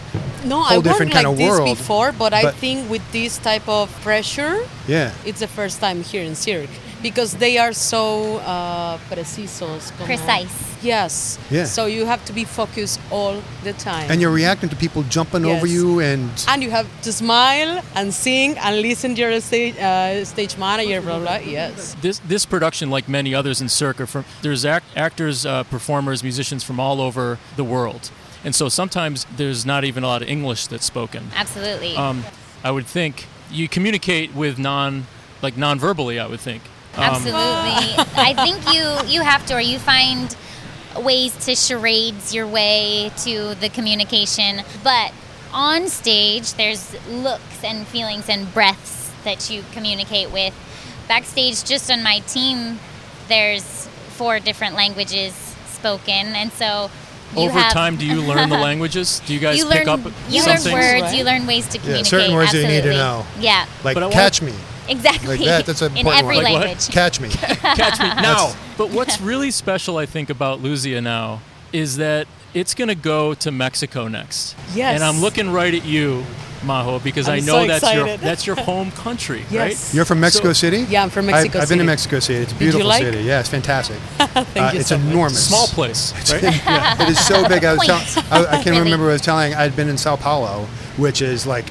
no, 0.44 0.62
whole 0.62 0.78
I 0.78 0.82
different 0.82 1.12
kind 1.12 1.26
like 1.26 1.32
of 1.32 1.38
this 1.38 1.78
before, 1.78 2.12
but, 2.12 2.30
but, 2.30 2.34
I 2.34 2.50
think 2.52 2.90
with 2.90 3.02
this 3.12 3.38
type 3.38 3.68
of 3.68 3.90
pressure, 4.02 4.66
yeah, 4.86 5.12
it's 5.24 5.40
the 5.40 5.48
first 5.48 5.80
time 5.80 6.02
here 6.02 6.22
in 6.22 6.34
Cirque 6.34 6.70
because 7.04 7.34
they 7.34 7.58
are 7.58 7.74
so 7.74 8.38
uh, 8.38 8.96
precisos, 9.10 9.92
como, 9.92 10.06
precise. 10.06 10.74
Yes. 10.82 11.38
Yeah. 11.50 11.64
So 11.64 11.86
you 11.86 12.06
have 12.06 12.24
to 12.24 12.32
be 12.32 12.44
focused 12.44 13.00
all 13.10 13.42
the 13.62 13.72
time. 13.74 14.10
And 14.10 14.20
you're 14.20 14.32
reacting 14.32 14.70
to 14.70 14.76
people 14.76 15.02
jumping 15.04 15.44
yes. 15.44 15.56
over 15.56 15.66
you, 15.66 16.00
and 16.00 16.30
and 16.48 16.62
you 16.62 16.70
have 16.70 16.88
to 17.02 17.12
smile 17.12 17.82
and 17.94 18.12
sing 18.12 18.58
and 18.58 18.80
listen 18.80 19.14
to 19.14 19.20
your 19.20 19.40
stage 19.40 19.76
uh, 19.78 20.24
stage 20.24 20.56
manager. 20.58 21.00
Blah 21.00 21.20
blah. 21.20 21.36
Yes. 21.36 21.94
This 22.00 22.18
this 22.20 22.44
production, 22.46 22.90
like 22.90 23.08
many 23.08 23.34
others 23.34 23.60
in 23.60 23.68
Cirque, 23.68 24.06
from 24.06 24.24
there's 24.42 24.64
act, 24.64 24.86
actors, 24.96 25.46
uh, 25.46 25.64
performers, 25.64 26.22
musicians 26.22 26.64
from 26.64 26.80
all 26.80 27.00
over 27.00 27.38
the 27.56 27.64
world. 27.64 28.10
And 28.44 28.54
so 28.54 28.68
sometimes 28.68 29.26
there's 29.36 29.64
not 29.64 29.84
even 29.84 30.04
a 30.04 30.06
lot 30.06 30.22
of 30.22 30.28
English 30.28 30.66
that's 30.66 30.84
spoken. 30.84 31.30
Absolutely. 31.34 31.96
Um, 31.96 32.24
I 32.62 32.70
would 32.70 32.86
think 32.86 33.26
you 33.50 33.68
communicate 33.68 34.34
with 34.34 34.58
non, 34.58 35.06
like 35.42 35.56
non-verbally. 35.56 36.18
I 36.18 36.26
would 36.26 36.40
think. 36.40 36.62
Um, 36.96 37.04
Absolutely. 37.04 38.04
I 38.16 38.34
think 38.34 38.72
you 38.72 39.12
you 39.12 39.22
have 39.22 39.44
to, 39.46 39.54
or 39.54 39.60
you 39.60 39.78
find 39.78 40.36
ways 40.96 41.34
to 41.46 41.56
charades 41.56 42.34
your 42.34 42.46
way 42.46 43.10
to 43.24 43.54
the 43.56 43.68
communication, 43.68 44.62
but 44.84 45.12
on 45.52 45.88
stage, 45.88 46.54
there's 46.54 46.94
looks 47.08 47.64
and 47.64 47.86
feelings 47.86 48.28
and 48.28 48.52
breaths 48.52 49.10
that 49.24 49.50
you 49.50 49.64
communicate 49.72 50.30
with. 50.30 50.54
Backstage, 51.08 51.64
just 51.64 51.90
on 51.90 52.02
my 52.02 52.20
team, 52.20 52.78
there's 53.28 53.88
four 54.16 54.38
different 54.38 54.74
languages 54.74 55.34
spoken, 55.66 56.34
and 56.34 56.52
so 56.52 56.90
you 57.34 57.40
Over 57.42 57.58
have, 57.58 57.72
time, 57.72 57.96
do 57.96 58.06
you 58.06 58.20
learn 58.22 58.48
the 58.48 58.58
languages? 58.68 59.20
Do 59.26 59.34
you 59.34 59.40
guys 59.40 59.58
you 59.58 59.66
pick 59.68 59.86
learn, 59.86 60.06
up 60.06 60.12
you 60.28 60.40
some 60.40 60.52
learn 60.52 60.60
things? 60.60 60.74
words, 60.74 61.02
Right. 61.02 61.16
you 61.18 61.24
learn 61.24 61.46
ways 61.46 61.66
to 61.68 61.78
communicate. 61.78 62.12
Yeah, 62.12 62.18
certain 62.18 62.34
words 62.34 62.52
that 62.52 62.62
you 62.62 62.68
need 62.68 62.82
to 62.82 62.92
know. 62.92 63.26
Yeah, 63.40 63.66
Like 63.82 63.94
But 63.94 64.12
catch 64.12 64.40
me, 64.42 64.52
exactly. 64.88 65.36
like 65.36 65.40
that. 65.46 65.66
That's 65.66 65.82
an 65.82 65.92
in 65.92 65.98
important 65.98 66.24
every 66.24 66.36
word. 66.36 66.44
Like 66.44 66.52
what? 66.52 66.60
language. 66.66 66.88
Catch 66.90 67.20
me. 67.20 67.28
Catch 67.30 67.98
me 68.00 68.06
now. 68.22 68.54
But 68.78 68.90
what's 68.90 69.20
really 69.20 69.50
special, 69.50 69.96
I 69.96 70.06
think, 70.06 70.30
about 70.30 70.60
Luzia 70.62 71.02
now 71.02 71.40
is 71.72 71.96
that 71.96 72.26
it's 72.54 72.74
going 72.74 72.88
to 72.88 72.94
go 72.94 73.34
to 73.34 73.50
Mexico 73.50 74.06
next. 74.06 74.54
Yes. 74.74 74.94
And 74.94 75.02
I'm 75.02 75.20
looking 75.20 75.50
right 75.50 75.74
at 75.74 75.84
you, 75.84 76.24
Majo, 76.64 76.98
because 76.98 77.28
i 77.28 77.36
I'm 77.36 77.44
know 77.44 77.62
so 77.62 77.66
that's 77.66 77.94
your 77.94 78.16
that's 78.16 78.46
your 78.46 78.56
home 78.70 78.90
country, 78.92 79.44
Yes. 79.50 79.54
right? 79.88 79.94
You're 79.94 80.04
from 80.04 80.20
Mexico 80.20 80.48
So- 80.48 80.52
City? 80.54 80.78
Yeah, 80.88 81.02
I'm 81.02 81.10
from 81.10 81.26
I've- 81.26 81.32
Mexico 81.32 81.58
I've, 81.60 81.68
been 81.68 81.78
to 81.78 81.84
Mexico 81.84 82.18
City. 82.20 82.40
It's 82.42 82.52
a 82.52 82.56
beautiful 82.56 82.86
like? 82.86 83.02
city. 83.02 83.22
Yeah, 83.22 83.40
it's 83.40 83.48
fantastic. 83.48 83.96
Thank 84.18 84.56
Uh, 84.56 84.70
you 84.74 84.80
it's 84.80 84.88
so 84.88 84.98
much. 84.98 85.10
enormous. 85.12 85.46
Small 85.48 85.66
place, 85.68 86.12
right? 86.32 86.42
It 87.00 87.08
is 87.10 87.24
so 87.26 87.46
big. 87.48 87.64
I 87.64 87.72
was 87.74 87.82
Quaint. 87.84 88.02
telling, 88.08 88.46
I, 88.46 88.58
I 88.58 88.62
can't 88.62 88.78
remember. 88.78 89.04
what 89.06 89.10
I 89.10 89.14
was 89.14 89.22
telling. 89.22 89.54
I'd 89.54 89.76
been 89.76 89.88
in 89.88 89.98
Sao 89.98 90.16
Paulo, 90.16 90.66
which 90.96 91.22
is 91.22 91.46
like 91.46 91.66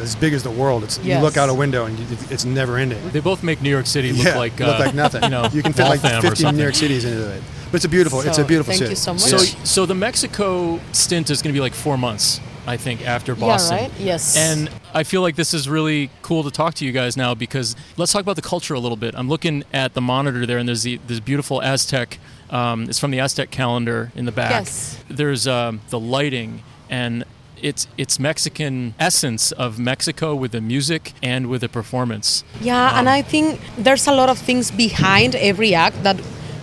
as 0.00 0.14
big 0.16 0.32
as 0.32 0.42
the 0.42 0.50
world. 0.50 0.84
It's 0.84 0.98
you 1.04 1.18
look 1.18 1.36
out 1.36 1.48
a 1.48 1.54
window 1.54 1.84
and 1.86 1.98
you, 1.98 2.06
it's 2.30 2.44
never 2.44 2.76
ending. 2.78 2.98
They 3.10 3.20
both 3.20 3.42
make 3.42 3.60
New 3.62 3.70
York 3.70 3.86
City 3.86 4.12
look 4.12 4.24
yeah, 4.26 4.36
like 4.38 4.58
look 4.58 4.80
uh, 4.80 4.84
like 4.86 4.94
nothing. 4.94 5.22
You 5.24 5.28
know, 5.30 5.48
you 5.52 5.62
can 5.62 5.72
fit 5.72 5.84
like 5.84 6.02
Waltham 6.02 6.22
50 6.30 6.52
New. 6.52 6.62
York 6.62 6.74
cities 6.74 7.04
into 7.04 7.30
it. 7.30 7.42
But 7.70 7.76
it's 7.76 7.84
a 7.84 7.88
beautiful. 7.88 8.20
it's 8.20 8.28
a 8.30 8.34
So, 8.42 8.44
beautiful 8.44 8.72
thank 8.72 8.78
city. 8.80 8.90
you 8.90 8.96
so 8.96 9.12
much. 9.14 9.22
So, 9.22 9.38
so 9.64 9.86
the 9.86 9.94
Mexico 9.94 10.78
stint 10.92 11.30
is 11.30 11.40
going 11.40 11.54
to 11.54 11.56
be 11.56 11.60
like 11.62 11.72
four 11.74 11.96
months, 11.96 12.38
I 12.66 12.76
think, 12.76 13.06
after 13.06 13.32
Yeah, 13.32 13.40
Boston. 13.40 13.76
right? 13.76 13.90
Yes. 13.98 14.36
And 14.36 14.70
I 14.94 15.02
feel 15.02 15.20
like 15.22 15.36
this 15.36 15.52
is 15.52 15.68
really 15.68 16.10
cool 16.22 16.44
to 16.44 16.50
talk 16.50 16.74
to 16.74 16.84
you 16.84 16.92
guys 16.92 17.16
now 17.16 17.34
because 17.34 17.74
let's 17.96 18.12
talk 18.12 18.22
about 18.22 18.36
the 18.36 18.42
culture 18.42 18.74
a 18.74 18.80
little 18.80 18.96
bit. 18.96 19.14
I'm 19.16 19.28
looking 19.28 19.64
at 19.72 19.94
the 19.94 20.00
monitor 20.00 20.46
there, 20.46 20.58
and 20.58 20.68
there's 20.68 20.82
the, 20.84 21.00
this 21.06 21.20
beautiful 21.20 21.60
Aztec. 21.62 22.18
Um, 22.50 22.84
it's 22.84 22.98
from 22.98 23.10
the 23.10 23.18
Aztec 23.20 23.50
calendar 23.50 24.12
in 24.14 24.26
the 24.26 24.32
back. 24.32 24.50
Yes. 24.50 25.02
There's 25.08 25.46
um, 25.46 25.80
the 25.90 25.98
lighting 26.00 26.62
and. 26.90 27.24
It's, 27.64 27.86
it's 27.96 28.18
Mexican 28.18 28.96
essence 28.98 29.52
of 29.52 29.78
Mexico 29.78 30.34
with 30.34 30.50
the 30.50 30.60
music 30.60 31.12
and 31.22 31.46
with 31.46 31.60
the 31.60 31.68
performance. 31.68 32.42
Yeah, 32.60 32.98
and 32.98 33.06
Um, 33.06 33.14
I 33.14 33.22
think 33.22 33.60
there's 33.78 34.08
a 34.08 34.12
lot 34.12 34.28
of 34.28 34.36
things 34.38 34.72
behind 34.72 35.36
every 35.36 35.72
act 35.72 36.02
that 36.02 36.16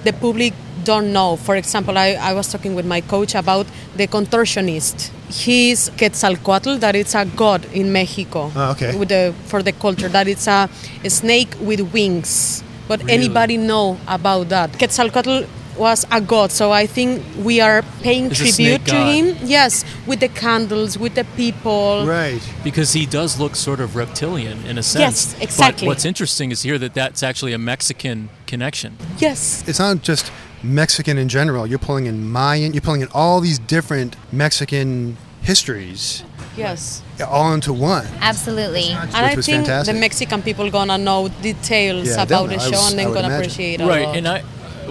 the 0.04 0.12
public 0.12 0.54
don't 0.84 1.14
know. 1.14 1.38
For 1.38 1.56
example, 1.56 1.98
I, 1.98 2.18
I 2.20 2.34
was 2.34 2.52
talking 2.52 2.76
with 2.76 2.86
my 2.86 3.00
coach 3.00 3.34
about 3.34 3.66
the 3.96 4.08
contortionist. 4.08 5.10
He's 5.30 5.90
Quetzalcoatl, 5.92 6.80
that 6.80 6.96
it's 6.96 7.16
a 7.16 7.26
god 7.26 7.66
in 7.74 7.92
Mexico. 7.92 8.52
Oh, 8.56 8.72
okay. 8.72 8.96
With 8.98 9.10
the, 9.10 9.34
for 9.46 9.62
the 9.62 9.72
culture, 9.72 10.10
that 10.10 10.28
it's 10.28 10.48
a, 10.48 10.70
a 11.04 11.10
snake 11.10 11.56
with 11.62 11.82
wings. 11.94 12.64
But 12.88 13.02
Really? 13.02 13.14
anybody 13.14 13.58
know 13.58 13.98
about 14.08 14.50
that? 14.50 14.74
Quetzalcoatl 14.78 15.44
was 15.78 16.06
a 16.12 16.20
god, 16.20 16.52
so 16.52 16.72
I 16.74 16.88
think 16.88 17.24
we 17.38 17.62
are 17.62 17.84
paying 18.02 18.26
It's 18.32 18.40
tribute 18.40 18.84
to 18.86 18.92
god. 18.92 19.14
him. 19.16 19.38
Yes, 19.44 19.86
with 20.08 20.20
the 20.20 20.28
candles, 20.28 20.98
with 20.98 21.14
the 21.16 21.24
people. 21.38 22.06
right. 22.06 22.42
because 22.64 22.92
he 22.94 23.06
does 23.06 23.40
look 23.40 23.56
sort 23.56 23.80
of 23.80 23.96
reptilian 23.96 24.66
in 24.66 24.78
a 24.78 24.84
sense. 24.84 25.34
Yes, 25.34 25.42
exactly. 25.42 25.86
But 25.86 25.92
what's 25.92 26.06
interesting 26.06 26.52
is 26.52 26.64
here 26.64 26.78
that 26.80 26.96
that's 26.96 27.24
actually 27.24 27.54
a 27.54 27.58
Mexican 27.60 28.30
connection. 28.48 28.98
Yes. 29.20 29.64
It's 29.70 29.80
not 29.80 30.02
just 30.02 30.32
Mexican 30.64 31.18
in 31.18 31.30
general. 31.30 31.66
You're 31.66 31.80
pulling 31.80 32.06
in 32.06 32.30
Mayan. 32.30 32.74
You're 32.74 32.82
pulling 32.82 33.02
in 33.02 33.08
all 33.14 33.40
these 33.42 33.60
different 33.60 34.16
Mexican 34.32 35.18
histories 35.42 36.24
Yes. 36.58 37.02
all 37.26 37.54
into 37.54 37.72
one. 37.72 38.06
Absolutely. 38.20 38.90
And 38.90 39.08
which 39.08 39.16
I 39.16 39.36
was 39.36 39.46
think 39.46 39.58
fantastic. 39.60 39.94
the 39.96 40.00
Mexican 40.02 40.42
people 40.42 40.70
gonna 40.70 40.98
know 40.98 41.30
details 41.42 42.08
Yeah, 42.08 42.24
about 42.24 42.28
they'll 42.28 42.48
the 42.48 42.60
show 42.60 42.72
was- 42.72 42.92
and 42.92 43.00
I 43.00 43.04
then 43.06 43.14
gonna 43.14 43.28
imagine. 43.28 43.42
appreciate 43.42 43.82
it. 43.82 43.86
right 43.86 44.06
lot. 44.06 44.18
and 44.18 44.28
i 44.28 44.44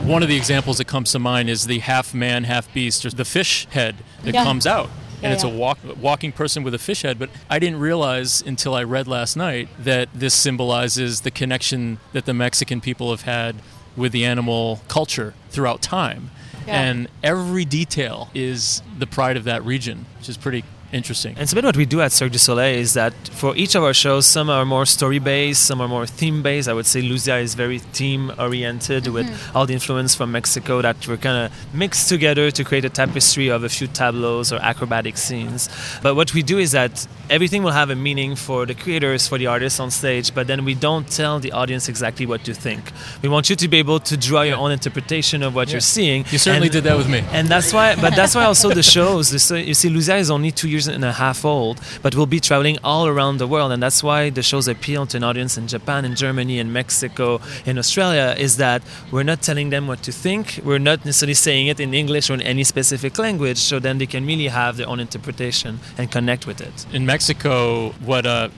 one 0.04 0.22
of 0.22 0.28
the 0.28 0.36
examples 0.36 0.78
that 0.78 0.86
comes 0.86 1.10
to 1.10 1.18
mind 1.18 1.50
is 1.50 1.66
the 1.66 1.80
half 1.80 2.14
man 2.14 2.44
half 2.44 2.72
beast 2.72 3.04
or 3.04 3.10
the 3.10 3.24
fish 3.24 3.66
head 3.70 3.96
that 4.22 4.32
Yeah. 4.32 4.44
comes 4.44 4.64
out 4.64 4.88
and 5.20 5.30
Yeah, 5.30 5.32
it's 5.32 5.42
a 5.42 5.48
walk, 5.48 5.78
walking 6.00 6.30
person 6.30 6.62
with 6.62 6.72
a 6.72 6.78
fish 6.78 7.02
head 7.02 7.18
but 7.18 7.30
i 7.50 7.58
didn't 7.58 7.80
realize 7.80 8.40
until 8.46 8.74
i 8.76 8.82
read 8.84 9.08
last 9.08 9.36
night 9.36 9.68
that 9.82 10.08
this 10.14 10.34
symbolizes 10.34 11.22
the 11.22 11.32
connection 11.32 11.98
that 12.12 12.26
the 12.26 12.32
mexican 12.34 12.80
people 12.80 13.10
have 13.10 13.22
had 13.22 13.56
with 13.98 14.12
the 14.12 14.24
animal 14.24 14.80
culture 14.88 15.34
throughout 15.50 15.82
time 15.82 16.30
Yeah. 16.66 16.80
and 16.80 17.08
every 17.22 17.64
detail 17.64 18.30
is 18.34 18.82
the 18.98 19.06
pride 19.06 19.36
of 19.36 19.44
that 19.44 19.64
region 19.64 20.06
which 20.18 20.28
is 20.28 20.36
pretty 20.36 20.64
interesting 20.92 21.34
And 21.38 21.48
so, 21.48 21.54
a 21.54 21.56
bit 21.56 21.64
what 21.64 21.76
we 21.76 21.86
do 21.86 22.00
at 22.00 22.12
Cirque 22.12 22.32
du 22.32 22.38
Soleil 22.38 22.78
is 22.78 22.94
that 22.94 23.12
for 23.32 23.54
each 23.56 23.74
of 23.74 23.82
our 23.84 23.94
shows, 23.94 24.26
some 24.26 24.48
are 24.50 24.64
more 24.64 24.86
story 24.86 25.18
based, 25.18 25.64
some 25.64 25.80
are 25.80 25.88
more 25.88 26.06
theme 26.06 26.42
based. 26.42 26.68
I 26.68 26.72
would 26.72 26.86
say 26.86 27.02
Luzia 27.02 27.42
is 27.42 27.54
very 27.54 27.78
theme 27.78 28.32
oriented 28.38 29.04
mm-hmm. 29.04 29.14
with 29.14 29.50
all 29.54 29.66
the 29.66 29.74
influence 29.74 30.14
from 30.14 30.32
Mexico 30.32 30.80
that 30.82 31.06
we're 31.06 31.16
kind 31.18 31.46
of 31.46 31.74
mixed 31.74 32.08
together 32.08 32.50
to 32.50 32.64
create 32.64 32.84
a 32.84 32.90
tapestry 32.90 33.48
of 33.48 33.64
a 33.64 33.68
few 33.68 33.86
tableaus 33.86 34.52
or 34.52 34.56
acrobatic 34.56 35.16
scenes. 35.18 35.68
But 36.02 36.14
what 36.14 36.32
we 36.34 36.42
do 36.42 36.58
is 36.58 36.72
that 36.72 37.06
everything 37.30 37.62
will 37.62 37.72
have 37.72 37.90
a 37.90 37.96
meaning 37.96 38.34
for 38.36 38.64
the 38.66 38.74
creators, 38.74 39.28
for 39.28 39.38
the 39.38 39.46
artists 39.46 39.80
on 39.80 39.90
stage, 39.90 40.34
but 40.34 40.46
then 40.46 40.64
we 40.64 40.74
don't 40.74 41.06
tell 41.08 41.38
the 41.38 41.52
audience 41.52 41.88
exactly 41.88 42.26
what 42.26 42.44
to 42.44 42.54
think. 42.54 42.92
We 43.22 43.28
want 43.28 43.50
you 43.50 43.56
to 43.56 43.68
be 43.68 43.78
able 43.78 44.00
to 44.00 44.16
draw 44.16 44.42
your 44.42 44.56
own 44.56 44.72
interpretation 44.72 45.42
of 45.42 45.54
what 45.54 45.68
Yeah. 45.68 45.74
you're 45.74 45.80
seeing. 45.80 46.24
you 46.30 46.38
certainly 46.38 46.68
And- 46.68 46.72
did 46.72 46.84
that 46.84 46.96
with 46.96 47.08
me 47.08 47.22
and 47.32 47.48
that's 47.48 47.72
why 47.72 47.94
but 47.96 48.14
that's 48.14 48.34
why 48.34 48.44
also 48.44 48.70
the 48.70 48.82
shows 48.82 49.30
the, 49.30 49.38
so 49.38 49.54
you 49.54 49.74
see 49.74 49.88
luzia 49.90 50.18
is 50.18 50.30
only 50.30 50.50
two 50.50 50.68
years 50.68 50.77
and 50.86 51.04
a 51.04 51.12
half 51.12 51.44
old 51.44 51.80
but 52.02 52.14
we'll 52.14 52.26
be 52.26 52.40
traveling 52.40 52.76
all 52.84 53.06
around 53.06 53.38
the 53.38 53.46
world 53.46 53.72
and 53.72 53.82
that's 53.82 54.02
why 54.02 54.30
the 54.30 54.42
shows 54.42 54.68
appeal 54.68 55.06
to 55.06 55.16
an 55.16 55.24
audience 55.24 55.58
in 55.58 55.66
japan 55.66 56.04
in 56.04 56.14
germany 56.14 56.58
in 56.58 56.72
mexico 56.72 57.40
in 57.66 57.78
australia 57.78 58.34
is 58.38 58.56
that 58.58 58.82
we're 59.10 59.22
not 59.24 59.40
telling 59.42 59.70
them 59.70 59.86
what 59.86 60.02
to 60.02 60.12
think 60.12 60.60
we're 60.64 60.78
not 60.78 61.04
necessarily 61.04 61.34
saying 61.34 61.66
it 61.66 61.80
in 61.80 61.92
english 61.94 62.30
or 62.30 62.34
in 62.34 62.42
any 62.42 62.62
specific 62.62 63.18
language 63.18 63.58
so 63.58 63.78
then 63.80 63.98
they 63.98 64.06
can 64.06 64.24
really 64.26 64.48
have 64.48 64.76
their 64.76 64.88
own 64.88 65.00
interpretation 65.00 65.80
and 65.96 66.10
connect 66.10 66.46
with 66.46 66.60
it 66.60 66.86
in 66.92 67.04
Mexico, 67.06 67.90
what 68.04 68.26
uh, 68.26 68.48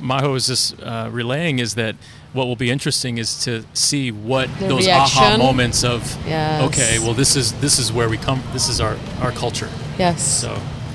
Majo 0.00 0.34
is 0.34 0.46
just 0.46 0.80
uh, 0.82 1.08
relaying 1.12 1.58
is 1.58 1.74
that 1.74 1.94
what 2.32 2.46
will 2.46 2.56
be 2.56 2.70
interesting 2.70 3.18
is 3.18 3.42
to 3.44 3.64
see 3.74 4.10
what 4.10 4.48
The 4.58 4.68
those 4.68 4.88
aha 4.88 5.36
moments 5.38 5.84
of 5.84 6.00
Yes. 6.26 6.62
okay, 6.68 6.98
well 6.98 7.14
this 7.14 7.36
is 7.36 7.52
this 7.60 7.78
is 7.78 7.92
where 7.92 8.08
we 8.08 8.16
come. 8.18 8.42
This 8.52 8.68
is 8.68 8.80
our 8.80 8.96
our 9.20 9.32
culture. 9.32 9.68
yes. 9.98 10.22
So 10.42 10.50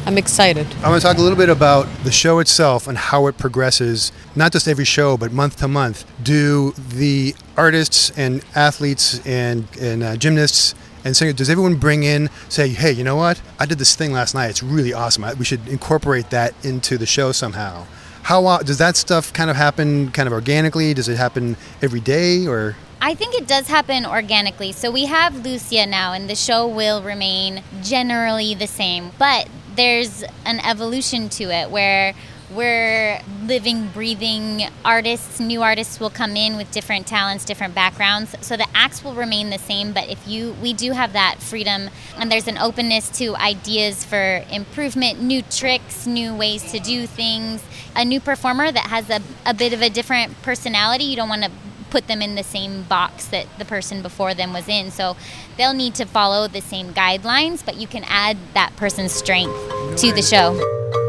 I'm 0.05 0.17
excited. 0.17 0.67
I 0.83 0.89
want 0.89 1.01
to 1.01 1.07
talk 1.07 1.17
a 1.17 1.21
little 1.21 1.37
bit 1.37 1.47
about 1.47 1.87
the 2.03 2.11
show 2.11 2.39
itself 2.39 2.87
and 2.87 2.97
how 2.97 3.27
it 3.27 3.37
progresses, 3.37 4.11
not 4.35 4.51
just 4.51 4.67
every 4.67 4.83
show, 4.83 5.15
but 5.15 5.31
month 5.31 5.59
to 5.59 5.67
month. 5.69 6.05
Do 6.21 6.71
the 6.71 7.33
artists 7.55 8.11
and 8.17 8.43
athletes 8.53 9.25
and, 9.25 9.65
and 9.79 10.03
uh, 10.03 10.17
gymnasts 10.17 10.75
and 11.05 11.15
singers, 11.15 11.35
does 11.35 11.49
everyone 11.49 11.75
bring 11.75 12.03
in, 12.03 12.29
say, 12.49 12.67
hey, 12.69 12.91
you 12.91 13.05
know 13.05 13.15
what? 13.15 13.41
I 13.59 13.65
did 13.65 13.79
this 13.79 13.95
thing 13.95 14.11
last 14.11 14.35
night. 14.35 14.49
It's 14.49 14.61
really 14.61 14.93
awesome. 14.93 15.23
I, 15.23 15.35
we 15.35 15.45
should 15.45 15.65
incorporate 15.69 16.29
that 16.31 16.53
into 16.65 16.97
the 16.97 17.05
show 17.05 17.31
somehow. 17.31 17.85
How 18.23 18.45
uh, 18.45 18.61
does 18.61 18.79
that 18.79 18.97
stuff 18.97 19.31
kind 19.31 19.49
of 19.49 19.55
happen 19.55 20.11
kind 20.11 20.27
of 20.27 20.33
organically? 20.33 20.93
Does 20.93 21.07
it 21.07 21.17
happen 21.17 21.55
every 21.81 21.99
day 22.01 22.45
or? 22.45 22.75
I 23.01 23.15
think 23.15 23.35
it 23.35 23.47
does 23.47 23.67
happen 23.67 24.05
organically. 24.05 24.71
So 24.71 24.91
we 24.91 25.05
have 25.05 25.33
Luzia 25.33 25.87
now, 25.87 26.13
and 26.13 26.29
the 26.29 26.35
show 26.35 26.65
will 26.67 27.01
remain 27.01 27.63
generally 27.81 28.55
the 28.55 28.67
same. 28.67 29.11
But 29.17 29.49
there's 29.75 30.23
an 30.45 30.59
evolution 30.59 31.29
to 31.29 31.45
it 31.45 31.69
where 31.69 32.13
we're 32.51 33.19
living, 33.45 33.87
breathing 33.87 34.69
artists. 34.85 35.39
New 35.39 35.63
artists 35.63 35.99
will 35.99 36.09
come 36.09 36.35
in 36.35 36.55
with 36.55 36.69
different 36.71 37.07
talents, 37.07 37.45
different 37.45 37.73
backgrounds. 37.73 38.35
So 38.41 38.55
the 38.55 38.67
acts 38.75 39.03
will 39.03 39.15
remain 39.15 39.49
the 39.49 39.57
same, 39.57 39.91
but 39.91 40.09
if 40.09 40.27
you, 40.27 40.55
we 40.61 40.73
do 40.73 40.91
have 40.91 41.13
that 41.13 41.37
freedom, 41.39 41.89
and 42.17 42.31
there's 42.31 42.47
an 42.47 42.57
openness 42.57 43.09
to 43.17 43.35
ideas 43.37 44.05
for 44.05 44.43
improvement, 44.51 45.21
new 45.21 45.41
tricks, 45.41 46.05
new 46.05 46.35
ways 46.35 46.71
to 46.71 46.79
do 46.79 47.07
things. 47.07 47.63
A 47.95 48.05
new 48.05 48.19
performer 48.19 48.71
that 48.71 48.87
has 48.87 49.09
a, 49.09 49.21
a 49.45 49.53
bit 49.53 49.73
of 49.73 49.81
a 49.81 49.89
different 49.89 50.39
personality, 50.41 51.05
you 51.05 51.15
don't 51.15 51.29
want 51.29 51.43
to 51.43 51.51
put 51.93 52.07
them 52.07 52.23
in 52.23 52.33
the 52.33 52.43
same 52.43 52.81
box 52.81 53.27
that 53.27 53.45
the 53.59 53.65
person 53.65 54.01
before 54.01 54.33
them 54.33 54.51
was 54.51 54.67
in. 54.67 54.89
So 54.89 55.15
they'll 55.57 55.75
need 55.75 55.93
to 55.95 56.05
follow 56.05 56.47
the 56.47 56.59
same 56.59 56.91
guidelines, 56.91 57.63
but 57.63 57.75
you 57.75 57.85
can 57.85 58.03
add 58.07 58.35
that 58.55 58.75
person's 58.77 59.11
strength 59.11 59.53
to 59.97 60.11
the 60.11 60.23
show. 60.23 61.02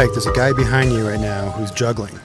Like? 0.00 0.12
There's 0.12 0.26
a 0.26 0.32
guy 0.32 0.52
behind 0.52 0.92
you 0.92 1.06
right 1.06 1.20
now 1.20 1.50
who's 1.50 1.70
juggling, 1.70 2.18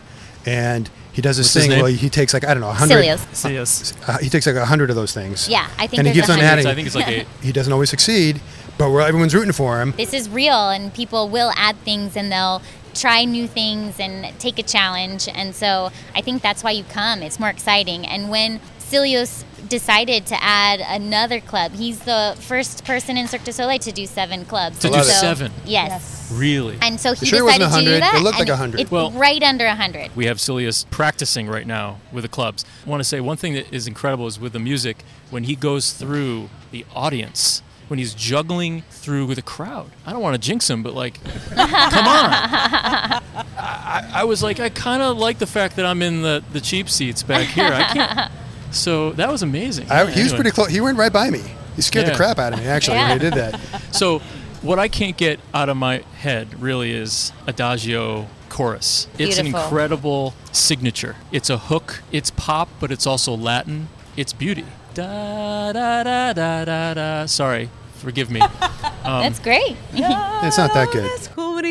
and 0.46 0.90
he 1.12 1.22
does 1.22 1.38
this 1.38 1.54
What's 1.54 1.68
thing. 1.68 1.82
Well, 1.82 1.92
he 1.92 2.10
takes 2.10 2.34
like 2.34 2.46
I 2.46 2.54
don't 2.54 2.62
know, 2.62 2.70
a 2.70 2.74
hundred. 2.74 3.04
Cilios. 3.04 3.36
Serious. 3.36 3.94
Uh, 4.08 4.18
he 4.20 4.30
takes 4.30 4.46
like 4.48 4.56
a 4.56 4.66
hundred 4.66 4.90
of 4.90 4.96
those 4.96 5.14
things. 5.14 5.48
Yeah, 5.48 5.68
I 5.78 5.88
think 5.88 6.00
And 6.00 6.08
he 6.08 6.14
there's 6.14 6.28
keeps 6.28 6.38
on 6.38 6.44
adding. 6.44 6.68
I 6.68 6.76
think 6.76 6.88
it's 6.88 6.96
like 6.96 7.08
eight. 7.10 7.28
He 7.42 7.52
doesn't 7.52 7.72
always 7.72 7.90
succeed, 7.90 8.42
but 8.78 8.92
we're, 8.92 9.02
everyone's 9.02 9.36
rooting 9.36 9.54
for 9.54 9.82
him. 9.82 9.94
This 9.98 10.14
is 10.14 10.30
real, 10.30 10.70
and 10.70 10.94
people 10.94 11.30
will 11.30 11.52
add 11.56 11.78
things 11.78 12.16
and 12.16 12.32
they'll 12.32 12.62
try 12.94 13.26
new 13.26 13.48
things 13.48 14.00
and 14.00 14.38
take 14.40 14.58
a 14.58 14.64
challenge. 14.64 15.28
And 15.28 15.54
so 15.54 15.92
I 16.14 16.22
think 16.22 16.42
that's 16.42 16.64
why 16.64 16.72
you 16.72 16.84
come. 16.86 17.22
It's 17.22 17.40
more 17.40 17.50
exciting. 17.50 18.08
And 18.08 18.30
when 18.30 18.62
Cilios 18.90 19.44
decided 19.68 20.28
to 20.28 20.38
add 20.44 20.80
another 20.80 21.40
club, 21.42 21.72
he's 21.74 22.00
the 22.00 22.36
first 22.42 22.86
person 22.86 23.18
in 23.18 23.28
Cirque 23.28 23.44
du 23.44 23.52
Soleil 23.52 23.80
to 23.80 23.92
do 23.92 24.06
seven 24.06 24.46
clubs. 24.46 24.80
To 24.80 24.90
do 24.90 25.02
So- 25.04 25.10
seven? 25.22 25.52
Yes. 25.66 26.30
Really? 26.32 26.78
And 26.82 27.00
so 27.00 27.14
he 27.14 27.26
sure 27.26 27.40
it 27.40 27.44
wasn't 27.44 27.64
decided 27.64 27.86
to 27.86 27.94
do 27.96 28.00
that. 28.00 28.16
It 28.16 28.22
looked 28.22 28.40
and 28.40 28.48
like 28.48 28.54
100. 28.60 28.80
It's 28.82 28.92
Well- 28.92 29.12
right 29.12 29.42
under 29.44 29.66
100. 29.68 30.16
We 30.16 30.26
have 30.28 30.38
Cilius 30.38 30.86
practicing 30.90 31.48
right 31.48 31.66
now 31.68 31.98
with 32.12 32.24
the 32.24 32.28
clubs. 32.30 32.64
I 32.86 32.90
want 32.90 33.00
to 33.00 33.04
say 33.04 33.20
one 33.20 33.38
thing 33.38 33.54
that 33.56 33.72
is 33.74 33.88
incredible 33.88 34.28
is 34.28 34.40
with 34.40 34.54
the 34.54 34.60
music, 34.60 35.04
when 35.32 35.46
he 35.46 35.56
goes 35.56 35.92
through 35.92 36.50
the 36.72 36.86
audience, 36.96 37.62
when 37.88 38.00
he's 38.00 38.14
juggling 38.14 38.84
through 38.92 39.26
with 39.28 39.36
the 39.38 39.42
crowd. 39.44 39.92
I 40.06 40.12
don't 40.14 40.22
want 40.22 40.34
to 40.36 40.40
jinx 40.48 40.70
him, 40.70 40.82
but 40.84 40.94
like, 40.94 41.20
come 41.56 42.08
on. 42.08 42.30
I, 42.34 43.22
I- 43.58 44.10
I 44.14 44.24
was 44.24 44.42
like, 44.44 44.60
I 44.60 44.70
kind 44.70 45.02
of 45.02 45.18
like 45.18 45.40
the 45.40 45.48
fact 45.48 45.76
that 45.76 45.86
I'm 45.86 46.02
in 46.02 46.22
the, 46.22 46.44
the 46.54 46.62
cheap 46.62 46.90
seats 46.90 47.22
back 47.24 47.48
here. 47.48 47.66
I 47.74 47.84
can't. 47.84 48.32
So 48.76 49.12
that 49.14 49.32
was 49.32 49.42
amazing. 49.44 49.90
I, 49.90 50.06
he 50.10 50.24
was 50.24 50.34
pretty 50.34 50.52
close. 50.52 50.70
He 50.70 50.82
went 50.82 50.98
right 50.98 51.12
by 51.14 51.30
me. 51.30 51.42
He 51.76 51.82
scared 51.82 52.08
the 52.08 52.16
crap 52.16 52.40
out 52.40 52.54
of 52.54 52.60
me 52.60 52.66
actually 52.66 52.98
when 52.98 53.12
he 53.12 53.20
did 53.20 53.34
that. 53.34 53.60
So, 53.92 54.20
what 54.62 54.78
I 54.80 54.88
can't 54.90 55.16
get 55.16 55.40
out 55.54 55.70
of 55.70 55.78
my 55.78 56.00
head 56.18 56.60
really 56.62 56.92
is 56.92 57.32
Adagio 57.48 58.28
chorus. 58.50 59.08
It's 59.18 59.38
an 59.38 59.48
incredible 59.48 60.34
signature. 60.52 61.16
It's 61.32 61.50
a 61.50 61.58
hook, 61.58 62.02
it's 62.12 62.32
pop, 62.32 62.68
but 62.80 62.92
it's 62.92 63.08
also 63.08 63.36
Latin. 63.36 63.88
It's 64.18 64.34
beauty. 64.34 64.66
Da 64.94 65.72
da 65.72 66.04
da 66.04 66.34
da 66.34 66.66
da 66.66 66.94
da. 66.94 67.26
Sorry, 67.26 67.70
forgive 67.96 68.30
me. 68.30 68.42
Um, 68.42 68.50
That's 69.04 69.40
great. 69.40 69.78
It's 69.94 70.58
not 70.58 70.74
that 70.74 70.90
good. 70.92 71.10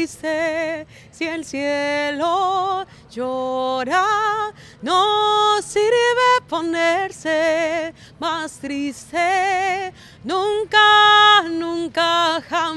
Descubriste 0.04 0.86
si 1.12 1.24
el 1.28 1.44
cielo 1.44 2.84
llora, 3.14 4.52
no 4.82 5.62
sirve 5.62 6.42
ponerse 6.48 7.94
más 8.18 8.58
triste, 8.58 9.92
nunca, 10.24 11.42
nunca 11.48 12.40
jamás. 12.50 12.74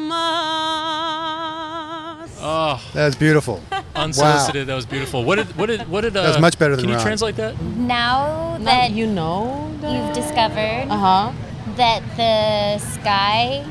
oh, 2.40 2.80
That's 2.94 3.16
beautiful. 3.16 3.62
unsolicited. 3.96 4.68
That 4.68 4.76
was 4.76 4.86
beautiful. 4.86 5.24
What 5.24 5.38
did 5.38 5.48
what 5.58 5.66
did 5.70 5.90
what 5.90 6.02
did? 6.02 6.16
Uh, 6.16 6.22
was 6.28 6.40
much 6.40 6.60
better 6.60 6.76
than 6.76 6.84
Can 6.84 6.90
you 6.90 6.96
Ron. 6.98 7.04
translate 7.06 7.36
that? 7.38 7.60
Now 7.62 8.58
Now 8.60 8.66
that 8.66 8.92
you 8.92 9.08
know 9.08 9.72
that? 9.82 9.92
you've 9.92 10.14
discovered 10.14 10.86
Uh 10.92 10.98
huh. 10.98 11.32
that 11.78 12.04
the 12.16 12.78
sky 12.78 13.66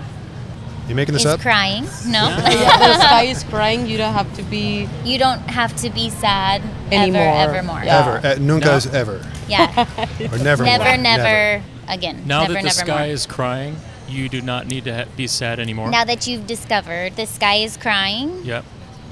You 0.89 0.95
making 0.95 1.15
this 1.15 1.23
is 1.25 1.27
up? 1.33 1.41
crying, 1.41 1.85
no, 2.07 2.29
Yeah, 2.29 2.79
the 2.79 2.99
sky 3.01 3.23
is 3.25 3.43
crying. 3.51 3.87
You 3.87 3.99
don't 3.99 4.13
have 4.15 4.33
to 4.37 4.43
be. 4.45 4.89
you 5.05 5.19
don't 5.19 5.41
have 5.51 5.75
to 5.83 5.91
be 5.91 6.11
sad 6.11 6.63
Anymore. 6.93 7.23
ever, 7.23 7.63
more. 7.65 7.83
Yeah. 7.83 7.99
Ever. 8.21 8.27
Uh, 8.27 8.35
nunca's 8.37 8.87
ever. 8.95 9.21
Yeah. 9.49 9.67
Or 10.33 10.39
never. 10.39 10.65
never, 10.65 10.85
more. 10.85 10.97
never, 10.97 11.63
again. 11.89 12.23
Now 12.27 12.43
never, 12.43 12.53
that 12.55 12.59
the 12.61 12.67
never 12.69 12.75
sky 12.75 12.99
more. 13.07 13.15
is 13.15 13.27
crying, 13.27 13.77
you 14.09 14.29
do 14.29 14.41
not 14.43 14.67
need 14.69 14.85
to 14.85 14.95
ha- 14.95 15.05
be 15.17 15.27
sad 15.27 15.59
anymore. 15.59 15.91
Now 15.91 16.05
that 16.05 16.27
you've 16.29 16.47
discovered 16.47 17.17
the 17.17 17.27
sky 17.27 17.57
is 17.57 17.77
crying, 17.77 18.45
Yep. 18.45 18.65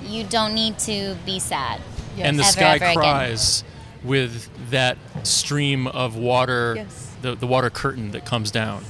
you 0.05 0.23
don't 0.25 0.55
need 0.55 0.79
to 0.81 1.17
be 1.27 1.41
sad. 1.41 1.81
and 2.19 2.39
the 2.39 2.43
Ever, 2.45 2.53
sky 2.53 2.75
ever 2.77 2.85
again. 2.85 2.95
cries 2.95 3.65
with 4.05 4.49
that 4.71 4.97
stream 5.25 5.89
of 5.89 6.15
water, 6.17 6.75
Yes. 6.77 7.11
the, 7.23 7.35
the 7.35 7.47
water 7.49 7.71
curtain 7.71 8.13
that 8.13 8.25
comes 8.25 8.51
down. 8.53 8.85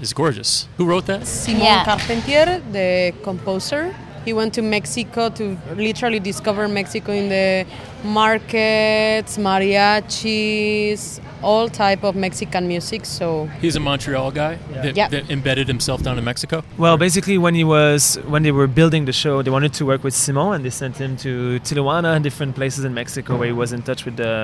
Is 0.00 0.12
gorgeous. 0.12 0.68
Who 0.76 0.84
wrote 0.86 1.06
that? 1.06 1.26
Simon 1.26 1.62
Yeah. 1.62 1.84
Carpentier, 1.84 2.60
the 2.72 3.14
composer. 3.22 3.94
He 4.26 4.32
went 4.32 4.52
to 4.54 4.62
Mexico 4.62 5.28
to 5.30 5.56
literally 5.76 6.18
discover 6.18 6.66
Mexico 6.66 7.12
in 7.12 7.28
the 7.28 7.64
markets, 8.02 9.38
mariachis, 9.38 11.20
all 11.42 11.68
type 11.68 12.02
of 12.02 12.16
Mexican 12.16 12.66
music. 12.66 13.04
So 13.04 13.48
He's 13.60 13.76
a 13.76 13.80
Montreal 13.80 14.30
guy 14.32 14.58
that, 14.82 14.96
Yeah. 14.96 15.08
that 15.14 15.30
embedded 15.30 15.68
himself 15.68 16.02
down 16.02 16.18
in 16.18 16.24
Mexico. 16.24 16.56
Well, 16.76 16.96
basically, 17.06 17.38
when 17.38 17.54
he 17.54 17.64
was 17.76 18.02
when 18.34 18.42
they 18.42 18.52
were 18.60 18.66
building 18.80 19.02
the 19.10 19.12
show, 19.12 19.34
they 19.44 19.52
wanted 19.58 19.72
to 19.74 19.84
work 19.92 20.02
with 20.06 20.14
Simon, 20.24 20.50
and 20.56 20.62
they 20.64 20.74
sent 20.84 20.94
him 21.04 21.12
to 21.26 21.60
Tijuana 21.68 22.10
and 22.16 22.22
different 22.28 22.52
places 22.60 22.82
in 22.88 22.92
Mexico 23.02 23.30
where 23.38 23.48
he 23.52 23.56
was 23.64 23.70
in 23.76 23.80
touch 23.88 24.00
with 24.06 24.16
the 24.22 24.34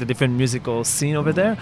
the 0.00 0.06
different 0.10 0.32
musical 0.42 0.78
scene 0.94 1.16
over 1.20 1.32
there. 1.40 1.54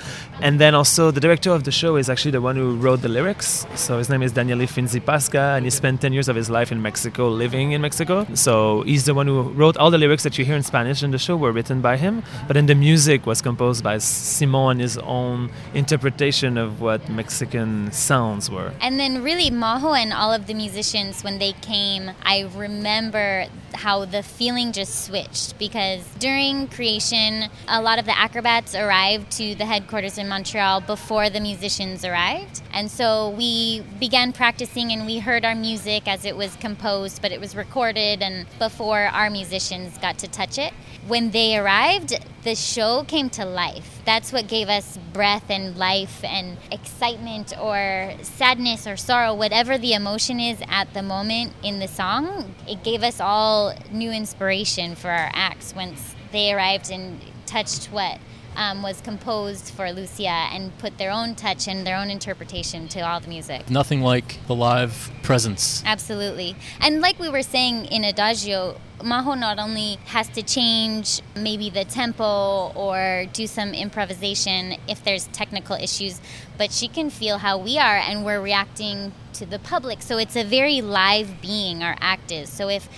And 0.46 0.54
then 0.62 0.72
also, 0.80 1.02
the 1.16 1.22
director 1.26 1.50
of 1.58 1.62
the 1.68 1.74
show 1.82 1.92
is 2.02 2.06
actually 2.12 2.34
the 2.38 2.44
one 2.48 2.56
who 2.60 2.68
wrote 2.84 3.00
the 3.06 3.12
lyrics. 3.18 3.48
So 3.84 3.90
his 4.02 4.08
name 4.12 4.22
is 4.26 4.30
Daniele 4.38 4.66
Finzi 4.74 5.00
Pasca, 5.10 5.44
and 5.56 5.62
he 5.68 5.70
spent 5.80 5.94
10 6.00 6.12
years 6.16 6.28
of 6.32 6.36
his 6.42 6.48
life 6.58 6.70
in 6.74 6.78
Mexico, 6.88 7.22
living 7.44 7.61
in 7.70 7.80
Mexico. 7.80 8.26
So 8.34 8.82
he's 8.82 9.04
the 9.04 9.14
one 9.14 9.28
who 9.28 9.42
wrote 9.42 9.76
all 9.76 9.92
the 9.92 9.98
lyrics 9.98 10.24
that 10.24 10.36
you 10.36 10.44
hear 10.44 10.56
in 10.56 10.64
Spanish 10.64 11.04
in 11.04 11.12
the 11.12 11.18
show 11.18 11.36
were 11.36 11.52
written 11.52 11.80
by 11.80 11.96
him, 11.96 12.24
but 12.48 12.54
then 12.54 12.66
the 12.66 12.74
music 12.74 13.26
was 13.26 13.40
composed 13.40 13.84
by 13.84 13.98
Simon 13.98 14.80
his 14.80 14.98
own 14.98 15.50
interpretation 15.74 16.58
of 16.58 16.80
what 16.80 17.08
Mexican 17.08 17.92
sounds 17.92 18.50
were. 18.50 18.72
And 18.80 18.98
then, 18.98 19.22
really, 19.22 19.50
Majo 19.50 19.92
and 19.92 20.12
all 20.12 20.32
of 20.32 20.48
the 20.48 20.54
musicians, 20.54 21.22
when 21.22 21.38
they 21.38 21.52
came, 21.52 22.10
I 22.24 22.50
remember 22.56 23.46
how 23.74 24.04
the 24.04 24.22
feeling 24.22 24.72
just 24.72 25.06
switched 25.06 25.58
because 25.58 26.06
during 26.18 26.68
creation, 26.68 27.48
a 27.68 27.80
lot 27.80 27.98
of 27.98 28.04
the 28.04 28.16
acrobats 28.16 28.74
arrived 28.74 29.30
to 29.32 29.54
the 29.54 29.64
headquarters 29.64 30.18
in 30.18 30.28
Montreal 30.28 30.80
before 30.80 31.30
the 31.30 31.40
musicians 31.40 32.04
arrived. 32.04 32.62
And 32.72 32.90
so 32.90 33.30
we 33.30 33.80
began 33.98 34.32
practicing 34.32 34.92
and 34.92 35.06
we 35.06 35.18
heard 35.18 35.44
our 35.44 35.54
music 35.54 36.06
as 36.06 36.24
it 36.24 36.36
was 36.36 36.54
composed, 36.56 37.22
but 37.22 37.32
it 37.32 37.40
was 37.40 37.51
recorded 37.54 38.22
and 38.22 38.46
before 38.58 39.06
our 39.06 39.30
musicians 39.30 39.96
got 39.98 40.18
to 40.18 40.28
touch 40.28 40.58
it. 40.58 40.72
When 41.06 41.30
they 41.30 41.56
arrived, 41.56 42.14
the 42.44 42.54
show 42.54 43.04
came 43.04 43.30
to 43.30 43.44
life. 43.44 44.00
That's 44.04 44.32
what 44.32 44.48
gave 44.48 44.68
us 44.68 44.98
breath 45.12 45.50
and 45.50 45.76
life 45.76 46.22
and 46.24 46.58
excitement 46.70 47.52
or 47.60 48.14
sadness 48.22 48.86
or 48.86 48.96
sorrow, 48.96 49.34
whatever 49.34 49.78
the 49.78 49.94
emotion 49.94 50.40
is 50.40 50.62
at 50.68 50.92
the 50.94 51.02
moment 51.02 51.52
in 51.62 51.78
the 51.78 51.88
song. 51.88 52.54
It 52.68 52.82
gave 52.82 53.02
us 53.02 53.20
all 53.20 53.74
new 53.90 54.10
inspiration 54.10 54.94
for 54.94 55.10
our 55.10 55.30
acts 55.32 55.74
once 55.74 56.14
they 56.32 56.52
arrived 56.52 56.90
and 56.90 57.20
touched 57.46 57.86
what 57.86 58.18
um, 58.56 58.82
was 58.82 59.00
composed 59.00 59.70
for 59.70 59.86
Luzia 59.86 60.48
and 60.52 60.76
put 60.78 60.98
their 60.98 61.10
own 61.10 61.34
touch 61.34 61.68
and 61.68 61.86
their 61.86 61.96
own 61.96 62.10
interpretation 62.10 62.88
to 62.88 63.00
all 63.00 63.20
the 63.20 63.28
music. 63.28 63.68
Nothing 63.70 64.02
like 64.02 64.38
the 64.46 64.54
live 64.54 65.10
presence. 65.22 65.82
Absolutely. 65.86 66.56
And 66.80 67.00
like 67.00 67.18
we 67.18 67.28
were 67.28 67.42
saying 67.42 67.86
in 67.86 68.04
Adagio, 68.04 68.80
Majo 69.02 69.34
not 69.34 69.58
only 69.58 69.98
has 70.06 70.28
to 70.30 70.42
change 70.42 71.22
maybe 71.34 71.70
the 71.70 71.84
tempo 71.84 72.72
or 72.74 73.26
do 73.32 73.46
some 73.46 73.74
improvisation 73.74 74.76
if 74.88 75.02
there's 75.02 75.26
technical 75.28 75.76
issues, 75.76 76.20
but 76.56 76.72
she 76.72 76.88
can 76.88 77.10
feel 77.10 77.38
how 77.38 77.58
we 77.58 77.78
are 77.78 77.96
and 77.96 78.24
we're 78.24 78.40
reacting 78.40 79.12
to 79.34 79.46
the 79.46 79.58
public. 79.58 80.02
So 80.02 80.18
it's 80.18 80.36
a 80.36 80.44
very 80.44 80.80
live 80.80 81.40
being, 81.40 81.82
our 81.82 81.96
act 82.00 82.30
is. 82.30 82.48
So 82.48 82.68
if 82.68 82.88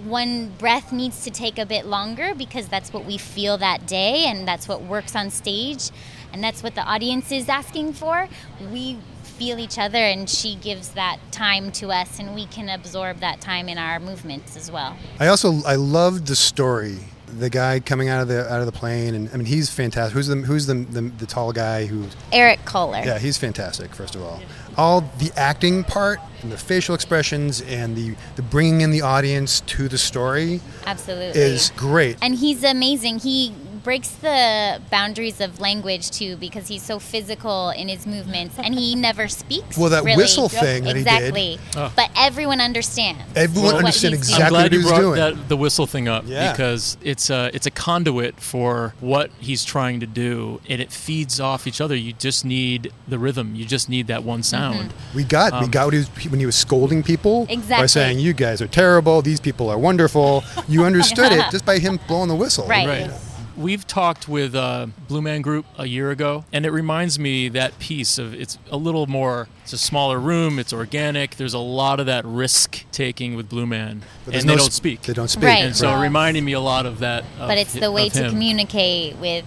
one 0.00 0.48
breath 0.58 0.92
needs 0.92 1.24
to 1.24 1.30
take 1.30 1.58
a 1.58 1.66
bit 1.66 1.86
longer 1.86 2.34
because 2.34 2.68
that's 2.68 2.92
what 2.92 3.04
we 3.04 3.18
feel 3.18 3.58
that 3.58 3.86
day 3.86 4.24
and 4.26 4.46
that's 4.46 4.68
what 4.68 4.82
works 4.82 5.14
on 5.14 5.30
stage 5.30 5.90
and 6.32 6.42
that's 6.42 6.62
what 6.62 6.74
the 6.74 6.82
audience 6.82 7.30
is 7.30 7.48
asking 7.48 7.92
for. 7.92 8.28
We 8.70 8.98
feel 9.22 9.58
each 9.58 9.78
other 9.78 9.98
and 9.98 10.28
she 10.28 10.54
gives 10.54 10.90
that 10.90 11.18
time 11.30 11.72
to 11.72 11.90
us 11.90 12.18
and 12.18 12.34
we 12.34 12.46
can 12.46 12.68
absorb 12.68 13.18
that 13.20 13.40
time 13.40 13.68
in 13.68 13.78
our 13.78 13.98
movements 13.98 14.56
as 14.56 14.70
well. 14.70 14.96
I 15.18 15.26
also 15.26 15.62
I 15.66 15.76
loved 15.76 16.26
the 16.26 16.36
story. 16.36 16.98
The 17.38 17.48
guy 17.50 17.80
coming 17.80 18.08
out 18.08 18.20
of 18.20 18.28
the 18.28 18.50
out 18.52 18.60
of 18.60 18.66
the 18.66 18.72
plane, 18.72 19.14
and 19.14 19.28
I 19.32 19.36
mean 19.36 19.46
he's 19.46 19.70
fantastic. 19.70 20.14
Who's 20.14 20.26
the 20.26 20.36
who's 20.36 20.66
the 20.66 20.74
the, 20.74 21.02
the 21.02 21.26
tall 21.26 21.52
guy 21.52 21.86
who? 21.86 22.06
Eric 22.32 22.64
Koller. 22.64 23.02
Yeah, 23.04 23.18
he's 23.18 23.38
fantastic. 23.38 23.94
First 23.94 24.14
of 24.14 24.22
all, 24.22 24.40
all 24.76 25.00
the 25.18 25.32
acting 25.36 25.82
part 25.84 26.18
and 26.42 26.52
the 26.52 26.58
facial 26.58 26.94
expressions 26.94 27.60
and 27.62 27.96
the 27.96 28.14
the 28.36 28.42
bringing 28.42 28.82
in 28.82 28.90
the 28.90 29.00
audience 29.00 29.60
to 29.62 29.88
the 29.88 29.98
story 29.98 30.60
Absolutely. 30.86 31.40
is 31.40 31.72
great. 31.76 32.18
and 32.20 32.34
he's 32.34 32.62
amazing. 32.64 33.18
He 33.20 33.54
breaks 33.82 34.08
the 34.08 34.80
boundaries 34.90 35.40
of 35.40 35.60
language 35.60 36.10
too 36.10 36.36
because 36.36 36.68
he's 36.68 36.82
so 36.82 36.98
physical 36.98 37.70
in 37.70 37.88
his 37.88 38.06
movements 38.06 38.56
and 38.58 38.74
he 38.74 38.94
never 38.94 39.28
speaks. 39.28 39.76
Well, 39.76 39.90
that 39.90 40.04
really. 40.04 40.16
whistle 40.18 40.48
thing 40.48 40.84
that 40.84 40.96
he 40.96 41.02
did- 41.04 41.12
exactly. 41.12 41.58
Oh. 41.76 41.92
But 41.96 42.10
everyone 42.16 42.60
understands. 42.60 43.22
Everyone 43.36 43.72
what 43.74 43.78
understood 43.84 44.12
he's 44.12 44.20
exactly 44.20 44.44
I'm 44.44 44.50
glad 44.50 44.62
what 44.62 44.72
he 44.72 44.78
you 44.78 44.84
was 44.84 44.90
brought 44.92 45.00
doing. 45.00 45.16
that 45.36 45.48
the 45.48 45.56
whistle 45.56 45.86
thing 45.86 46.08
up 46.08 46.24
Yeah. 46.26 46.52
because 46.52 46.96
it's 47.02 47.30
a 47.30 47.50
it's 47.54 47.66
a 47.66 47.70
conduit 47.70 48.38
for 48.40 48.94
what 49.00 49.30
he's 49.40 49.64
trying 49.64 50.00
to 50.00 50.06
do, 50.06 50.60
and 50.68 50.80
it 50.80 50.92
feeds 50.92 51.40
off 51.40 51.66
each 51.66 51.80
other. 51.80 51.94
You 51.96 52.12
just 52.12 52.44
need 52.44 52.92
the 53.08 53.18
rhythm. 53.18 53.54
You 53.54 53.64
just 53.64 53.88
need 53.88 54.06
that 54.06 54.22
one 54.24 54.42
sound. 54.42 54.92
We 55.14 55.24
got 55.24 55.52
we 55.52 55.58
Um, 55.66 55.70
got 55.70 55.86
what 55.86 55.94
he 55.94 55.98
was, 56.00 56.08
when 56.30 56.40
he 56.40 56.46
was 56.46 56.56
scolding 56.56 57.02
people 57.02 57.46
exactly. 57.48 57.82
by 57.82 57.86
saying 57.86 58.18
you 58.20 58.32
guys 58.32 58.62
are 58.62 58.66
terrible, 58.68 59.22
these 59.22 59.40
people 59.40 59.68
are 59.70 59.78
wonderful. 59.78 60.44
You 60.68 60.84
understood 60.84 61.32
it 61.32 61.44
just 61.50 61.64
by 61.64 61.78
him 61.78 61.98
blowing 62.06 62.28
the 62.28 62.34
whistle. 62.36 62.66
Right. 62.66 62.86
Right. 62.86 63.10
We've 63.56 63.86
talked 63.86 64.28
with 64.28 64.54
uh, 64.54 64.86
Blue 65.08 65.22
Man 65.22 65.42
Group 65.42 65.66
a 65.76 65.86
year 65.86 66.10
ago, 66.10 66.44
and 66.52 66.64
it 66.64 66.70
reminds 66.70 67.18
me 67.18 67.48
that 67.50 67.78
piece 67.78 68.18
of 68.18 68.34
it's 68.34 68.58
a 68.70 68.76
little 68.76 69.06
more. 69.06 69.48
It's 69.62 69.72
a 69.72 69.78
smaller 69.78 70.18
room. 70.18 70.58
It's 70.58 70.72
organic. 70.72 71.36
There's 71.36 71.54
a 71.54 71.58
lot 71.58 72.00
of 72.00 72.06
that 72.06 72.24
risk 72.24 72.84
taking 72.92 73.34
with 73.36 73.48
Blue 73.48 73.66
Man, 73.66 74.02
But 74.24 74.32
there's 74.32 74.44
and 74.44 74.50
they 74.50 74.56
don't 74.56 74.72
sp- 74.72 74.82
speak. 74.82 75.02
They 75.02 75.12
don't 75.12 75.28
speak. 75.28 75.44
Right. 75.44 75.64
And 75.64 75.76
so 75.76 75.90
it 75.90 76.00
reminded 76.00 76.42
me 76.42 76.52
a 76.52 76.60
lot 76.60 76.86
of 76.86 77.00
that. 77.00 77.24
Of 77.38 77.48
but 77.48 77.58
it's 77.58 77.74
the 77.74 77.92
way 77.92 78.08
to 78.08 78.28
communicate 78.28 79.16
with 79.16 79.44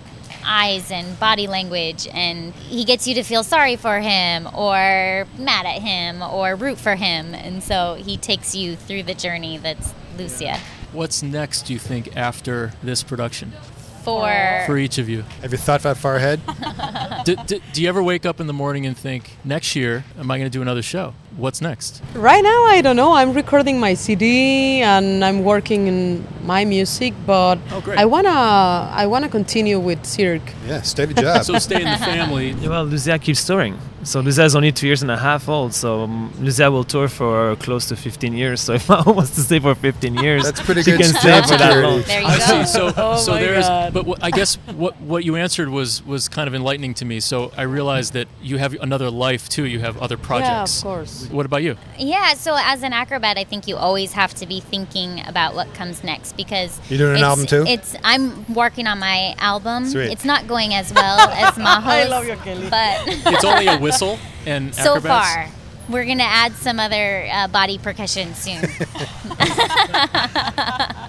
eyes 0.47 0.91
and 0.91 1.19
body 1.19 1.47
language 1.47 2.07
and 2.13 2.53
he 2.53 2.85
gets 2.85 3.07
you 3.07 3.15
to 3.15 3.23
feel 3.23 3.43
sorry 3.43 3.75
for 3.75 3.99
him 3.99 4.47
or 4.53 5.25
mad 5.39 5.65
at 5.65 5.81
him 5.81 6.21
or 6.21 6.53
root 6.53 6.77
for 6.77 6.93
him 6.93 7.33
and 7.33 7.63
so 7.63 7.95
he 7.95 8.15
takes 8.15 8.53
you 8.53 8.75
through 8.75 9.01
the 9.01 9.15
journey 9.15 9.57
that's 9.57 9.91
luzia 10.17 10.59
What's 10.95 11.21
next? 11.21 11.63
Do 11.63 11.73
you 11.73 11.79
think 11.79 12.15
after 12.15 12.71
this 12.81 13.03
production 13.03 13.51
for 14.05 14.63
for 14.65 14.77
each 14.77 14.97
of 14.97 15.09
you? 15.09 15.23
Have 15.41 15.51
you 15.51 15.57
thought 15.57 15.81
that 15.81 15.97
far 15.97 16.15
ahead? 16.15 16.39
do, 17.25 17.35
do, 17.35 17.59
do 17.73 17.81
you 17.81 17.89
ever 17.89 18.01
wake 18.01 18.25
up 18.25 18.39
in 18.39 18.47
the 18.47 18.53
morning 18.53 18.85
and 18.85 18.97
think, 18.97 19.35
next 19.43 19.75
year, 19.75 20.05
am 20.17 20.31
I 20.31 20.37
going 20.37 20.49
to 20.49 20.55
do 20.55 20.61
another 20.61 20.81
show? 20.81 21.13
What's 21.37 21.59
next? 21.61 22.01
Right 22.13 22.41
now, 22.41 22.63
I 22.65 22.81
don't 22.81 22.95
know. 22.95 23.11
I'm 23.13 23.33
recording 23.33 23.77
my 23.79 23.93
CD 23.93 24.81
and 24.81 25.23
I'm 25.23 25.43
working 25.43 25.87
in 25.87 26.25
my 26.45 26.63
music, 26.63 27.13
but 27.25 27.57
Oh. 27.71 27.83
I 27.97 28.05
wanna 28.05 28.29
I 28.29 29.05
wanna 29.07 29.27
continue 29.27 29.77
with 29.79 30.05
Cirque. 30.05 30.53
Yeah, 30.67 30.81
steady 30.81 31.13
job. 31.13 31.43
So 31.45 31.57
stay 31.59 31.81
in 31.81 31.91
the 31.91 31.97
family. 31.97 32.51
Yeah, 32.51 32.69
well, 32.69 32.85
Luzia 32.87 33.19
keeps 33.19 33.43
touring. 33.45 33.77
So 34.03 34.21
Luzia 34.21 34.45
is 34.45 34.55
only 34.55 34.71
two 34.71 34.85
years 34.85 35.01
and 35.01 35.09
a 35.11 35.17
half 35.17 35.49
old. 35.49 35.73
So 35.73 36.03
um, 36.03 36.31
Luzia 36.39 36.71
will 36.71 36.83
tour 36.83 37.07
for 37.07 37.55
close 37.57 37.87
to 37.87 37.95
15 37.95 38.33
years. 38.33 38.61
So 38.61 38.73
if 38.79 38.87
Majo 38.87 39.11
wants 39.13 39.31
to 39.35 39.41
stay 39.41 39.59
for 39.59 39.73
15 39.75 40.15
years, 40.15 40.43
That's 40.43 40.61
pretty 40.61 40.83
she 40.83 40.91
good 40.91 41.01
can 41.01 41.09
stay 41.15 41.41
for 41.41 41.57
that 41.57 41.83
long. 41.83 42.01
there 42.03 42.21
you 42.21 42.27
I 42.27 42.37
go 42.37 42.63
see. 42.63 42.65
So, 42.71 42.93
Oh 42.97 43.17
so 43.17 43.33
there's, 43.33 43.67
but 43.91 44.05
what, 44.05 44.23
I 44.23 44.29
guess 44.31 44.55
what 44.77 44.93
what 45.01 45.25
you 45.25 45.35
answered 45.35 45.69
was 45.69 46.05
was 46.05 46.29
kind 46.29 46.47
of 46.47 46.53
enlightening 46.55 46.93
to 46.95 47.05
me. 47.05 47.19
So 47.19 47.51
I 47.57 47.63
realized 47.63 48.13
that 48.13 48.27
you 48.41 48.57
have 48.57 48.73
another 48.79 49.09
life 49.09 49.49
too. 49.49 49.65
You 49.65 49.79
have 49.79 49.97
other 49.97 50.17
projects. 50.17 50.83
Yeah, 50.83 50.91
of 50.91 50.95
course. 50.95 51.24
What 51.31 51.45
about 51.45 51.63
you? 51.63 51.75
yeah 51.97 52.33
so 52.33 52.55
as 52.59 52.83
an 52.83 52.91
acrobat 52.93 53.37
i 53.37 53.43
think 53.43 53.67
you 53.67 53.75
always 53.77 54.13
have 54.13 54.33
to 54.35 54.45
be 54.45 54.59
thinking 54.59 55.21
about 55.27 55.55
what 55.55 55.73
comes 55.73 56.03
next 56.03 56.35
because 56.35 56.79
you're 56.89 56.97
doing 56.99 57.17
an 57.17 57.23
album 57.23 57.45
too? 57.45 57.63
it's 57.67 57.95
i'm 58.03 58.45
working 58.53 58.85
on 58.87 58.99
my 58.99 59.33
album 59.39 59.85
Sweet. 59.87 60.11
it's 60.11 60.25
not 60.25 60.47
going 60.47 60.73
as 60.73 60.93
well 60.93 61.19
as 61.29 61.55
majo's 61.57 61.85
I 61.85 62.03
love 62.05 62.27
you, 62.27 62.35
Kelly. 62.37 62.69
but 62.69 63.03
It's 63.33 63.43
only 63.45 63.67
a 63.67 63.77
whistle 63.79 64.19
and 64.45 64.73
so 64.85 64.97
acrobats? 64.97 65.07
far 65.33 65.47
we're 65.87 66.05
gonna 66.05 66.23
add 66.23 66.53
some 66.53 66.79
other 66.79 67.27
uh, 67.31 67.47
body 67.47 67.77
percussion 67.77 68.33
soon 68.35 68.61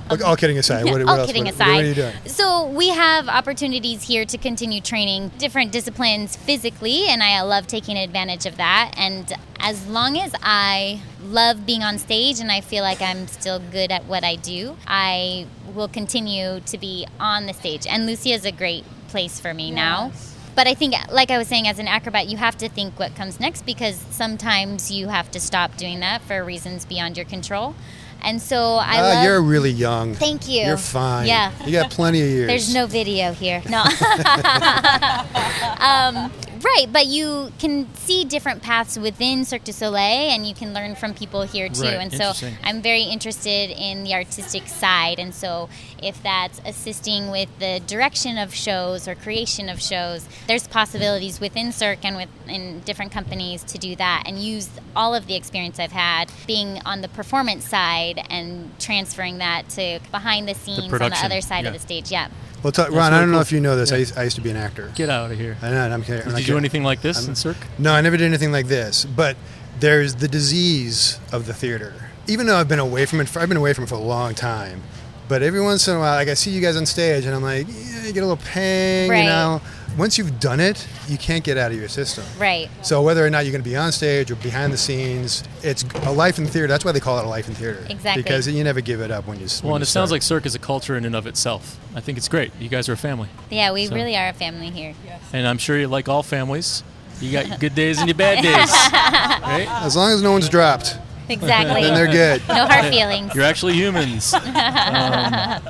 Okay, 0.09 0.23
all 0.23 0.37
kidding 0.37 0.59
aside, 0.59 0.85
what, 0.85 0.92
what 0.95 1.09
all 1.09 1.19
else? 1.21 1.27
kidding 1.27 1.45
what, 1.47 1.55
aside 1.55 1.75
what 1.75 1.85
are 1.85 1.88
you 1.88 1.95
doing? 1.95 2.14
so 2.27 2.69
we 2.69 2.90
have 2.90 3.29
opportunities 3.29 4.03
here 4.05 4.25
to 4.25 4.38
continue 4.38 4.81
training 4.81 5.33
different 5.38 5.73
disciplines 5.73 6.37
physically 6.37 7.09
and 7.09 7.23
i 7.23 7.40
love 7.42 7.66
taking 7.66 7.97
advantage 7.97 8.47
of 8.47 8.57
that 8.57 8.92
and 8.97 9.33
as 9.59 9.87
long 9.88 10.16
as 10.16 10.33
i 10.42 11.01
love 11.23 11.66
being 11.66 11.83
on 11.83 11.99
stage 11.99 12.38
and 12.38 12.53
i 12.53 12.61
feel 12.61 12.83
like 12.83 13.03
i'm 13.03 13.27
still 13.27 13.59
good 13.59 13.90
at 13.90 14.05
what 14.05 14.23
i 14.23 14.37
do 14.37 14.77
i 14.87 15.47
will 15.75 15.88
continue 15.88 16.61
to 16.61 16.79
be 16.79 17.07
on 17.19 17.47
the 17.47 17.53
stage 17.53 17.87
and 17.87 18.09
luzia 18.09 18.35
is 18.35 18.45
a 18.45 18.53
great 18.53 18.85
place 19.09 19.40
for 19.40 19.53
me 19.53 19.71
now 19.73 20.12
but 20.57 20.66
I 20.66 20.73
think, 20.73 20.95
like 21.12 21.31
I 21.31 21.37
was 21.37 21.49
saying, 21.49 21.69
as 21.69 21.79
an 21.79 21.87
acrobat, 21.87 22.29
you 22.29 22.38
have 22.38 22.57
to 22.59 22.69
think 22.71 22.99
what 22.99 23.14
comes 23.14 23.38
next 23.38 23.66
because 23.66 24.03
sometimes 24.09 24.90
you 24.90 25.09
have 25.09 25.31
to 25.33 25.38
stop 25.38 25.77
doing 25.77 26.01
that 26.01 26.23
for 26.23 26.42
reasons 26.42 26.87
beyond 26.87 27.19
your 27.19 27.27
control. 27.27 27.75
And 28.23 28.43
so 28.43 28.75
I 28.75 28.99
Ah, 28.99 29.03
love. 29.03 29.25
you're 29.25 29.41
really 29.43 29.71
young. 29.71 30.15
Thank 30.15 30.49
you. 30.49 30.63
You're 30.67 30.77
fine. 30.77 31.27
Yeah. 31.27 31.53
You 31.65 31.73
got 31.73 31.91
plenty 31.91 32.21
of 32.23 32.29
years. 32.37 32.49
There's 32.49 32.75
no 32.75 32.87
video 32.87 33.33
here. 33.33 33.63
No. 33.69 33.83
um, 35.81 36.33
right, 36.67 36.87
but 36.91 37.07
you 37.07 37.53
can 37.59 37.93
see 37.95 38.25
different 38.25 38.63
paths 38.63 38.99
within 38.99 39.45
Cirque 39.45 39.65
du 39.65 39.73
Soleil, 39.73 40.31
and 40.31 40.47
you 40.47 40.55
can 40.55 40.75
learn 40.75 40.95
from 40.95 41.15
people 41.15 41.43
here 41.43 41.69
too. 41.69 41.83
Right, 41.83 41.95
And 41.95 42.13
so. 42.13 42.33
I'm 42.63 42.83
very 42.83 43.03
interested 43.03 43.71
in 43.71 44.05
the 44.05 44.15
artistic 44.15 44.67
side, 44.69 45.19
and 45.19 45.35
so 45.35 45.69
if 46.03 46.23
that's 46.23 46.61
assisting 46.65 47.31
with 47.31 47.49
the 47.59 47.81
direction 47.87 48.39
of 48.39 48.55
shows 48.55 49.09
or 49.09 49.15
creation 49.15 49.69
of 49.69 49.81
shows, 49.81 50.29
there's 50.47 50.67
possibilities 50.67 51.41
within 51.41 51.73
Cirque 51.73 52.05
and 52.05 52.17
within 52.17 52.81
different 52.81 53.13
companies 53.13 53.63
to 53.65 53.79
do 53.79 53.97
that 53.97 54.25
and 54.27 54.39
use 54.39 54.69
all 54.95 55.15
of 55.15 55.27
the 55.27 55.35
experience 55.35 55.79
I've 55.79 55.93
had 55.93 56.31
being 56.47 56.81
on 56.85 57.01
the 57.01 57.09
performance 57.09 57.69
side 57.69 58.25
and 58.31 58.79
transferring 58.79 59.39
that 59.39 59.69
to 59.71 60.01
behind 60.11 60.49
the 60.49 60.55
scenes 60.55 60.93
on 60.93 60.99
the 60.99 61.21
other 61.23 61.41
side 61.41 61.65
yeah. 61.65 61.69
of 61.69 61.75
the 61.75 61.81
stage. 61.81 62.11
Yeah. 62.11 62.29
Well, 62.62 62.73
t- 62.73 62.83
Ron, 62.83 62.90
really 62.92 63.01
I 63.03 63.21
don't 63.21 63.31
know 63.31 63.40
if 63.40 63.53
you 63.53 63.61
know 63.61 63.77
this. 63.77 63.92
I, 63.92 63.97
used, 63.97 64.16
I 64.19 64.25
used 64.25 64.37
to 64.37 64.42
be 64.42 64.51
an 64.51 64.57
actor. 64.57 64.90
Get 64.95 65.09
out 65.11 65.31
of 65.31 65.38
here. 65.38 65.57
I 65.62 65.71
know. 65.71 65.88
I'm 65.88 66.03
kidding. 66.03 66.23
I'm 66.23 66.29
Did 66.29 66.33
not 66.33 66.40
you 66.40 66.47
do 66.47 66.53
kidding. 66.53 66.59
anything 66.59 66.85
like 66.85 67.03
this 67.03 67.19
I'm- 67.21 67.29
in 67.31 67.35
Cirque? 67.37 67.57
No, 67.79 67.92
I 67.92 68.01
never 68.01 68.16
did 68.16 68.25
anything 68.27 68.53
like 68.53 68.66
this. 68.66 69.05
But 69.05 69.37
there's 69.81 70.16
the 70.16 70.29
disease 70.29 71.21
of 71.33 71.47
the 71.47 71.55
theater. 71.55 71.92
Even 72.29 72.47
though 72.47 72.57
I've 72.57 72.69
been 72.69 72.79
away 72.81 73.07
from 73.07 73.21
it, 73.21 73.29
for, 73.29 73.40
I've 73.40 73.49
been 73.49 73.57
away 73.59 73.73
from 73.73 73.85
it 73.85 73.88
for 73.88 73.95
a 73.95 73.99
long 73.99 74.35
time. 74.35 74.83
But 75.29 75.42
every 75.42 75.61
once 75.61 75.87
in 75.88 75.97
a 75.97 75.99
while, 75.99 76.14
like 76.16 76.29
I 76.29 76.35
see 76.35 76.51
you 76.51 76.61
guys 76.61 76.77
on 76.77 76.87
stage, 76.87 77.25
and 77.25 77.35
I'm 77.35 77.42
like, 77.42 77.66
yeah, 77.69 78.05
you 78.07 78.12
get 78.12 78.21
a 78.23 78.27
little 78.27 78.37
pang, 78.45 79.11
Right. 79.11 79.19
you 79.21 79.25
know. 79.29 79.61
Once 79.97 80.19
you've 80.19 80.39
done 80.39 80.61
it, 80.61 80.87
you 81.09 81.17
can't 81.17 81.43
get 81.43 81.57
out 81.57 81.71
of 81.73 81.79
your 81.79 81.89
system. 81.89 82.23
Right. 82.39 82.69
So 82.83 83.01
whether 83.03 83.25
or 83.25 83.31
not 83.31 83.45
you're 83.47 83.53
going 83.53 83.65
to 83.65 83.69
be 83.69 83.77
on 83.77 83.93
stage 83.93 84.31
or 84.31 84.37
behind 84.37 84.73
the 84.73 84.77
scenes, 84.77 85.43
it's 85.63 85.85
a 86.05 86.13
life 86.13 86.39
in 86.39 86.47
theater. 86.47 86.67
That's 86.67 86.85
why 86.85 86.93
they 86.93 87.01
call 87.01 87.19
it 87.19 87.25
a 87.25 87.29
life 87.29 87.49
in 87.49 87.55
theater. 87.55 87.85
Exactly. 87.89 88.23
Because 88.23 88.47
you 88.47 88.63
never 88.63 88.83
give 88.83 89.01
it 89.01 89.11
up 89.11 89.27
when 89.27 89.41
you. 89.41 89.47
Well, 89.65 89.75
and 89.77 89.83
it 89.83 89.87
sounds 89.87 90.11
like 90.11 90.21
Cirque 90.23 90.45
is 90.45 90.55
a 90.55 90.59
culture 90.59 90.97
in 90.97 91.07
and 91.07 91.17
of 91.17 91.27
itself. 91.27 91.79
I 91.95 92.01
think 92.01 92.19
it's 92.19 92.29
great. 92.29 92.53
You 92.61 92.69
guys 92.69 92.89
are 92.91 92.93
a 92.93 92.97
family, 92.97 93.29
Yeah, 93.51 93.73
we 93.73 93.87
So- 93.87 93.95
really 93.95 94.17
are 94.17 94.29
a 94.29 94.33
family 94.35 94.71
here. 94.71 94.93
and 95.33 95.47
I'm 95.49 95.59
sure 95.59 95.79
you 95.79 95.89
like 95.89 96.09
all 96.11 96.23
families. 96.23 96.83
You 97.21 97.33
got 97.33 97.47
your 97.49 97.57
good 97.57 97.75
days 97.75 97.99
and 97.99 98.07
your 98.09 98.17
bad 98.19 98.43
days, 98.43 98.53
right? 98.93 99.67
as 99.83 99.97
long 99.97 100.11
as 100.13 100.21
no 100.21 100.33
one's 100.33 100.51
dropped, 100.51 100.99
Exactly. 101.31 101.81
then 101.81 101.95
they're 101.95 102.07
good. 102.13 102.43
no 102.47 102.67
hard 102.67 102.93
feelings. 102.93 103.35
You're 103.35 103.45
actually 103.45 103.73
humans. 103.73 104.35
Um, 104.45 105.61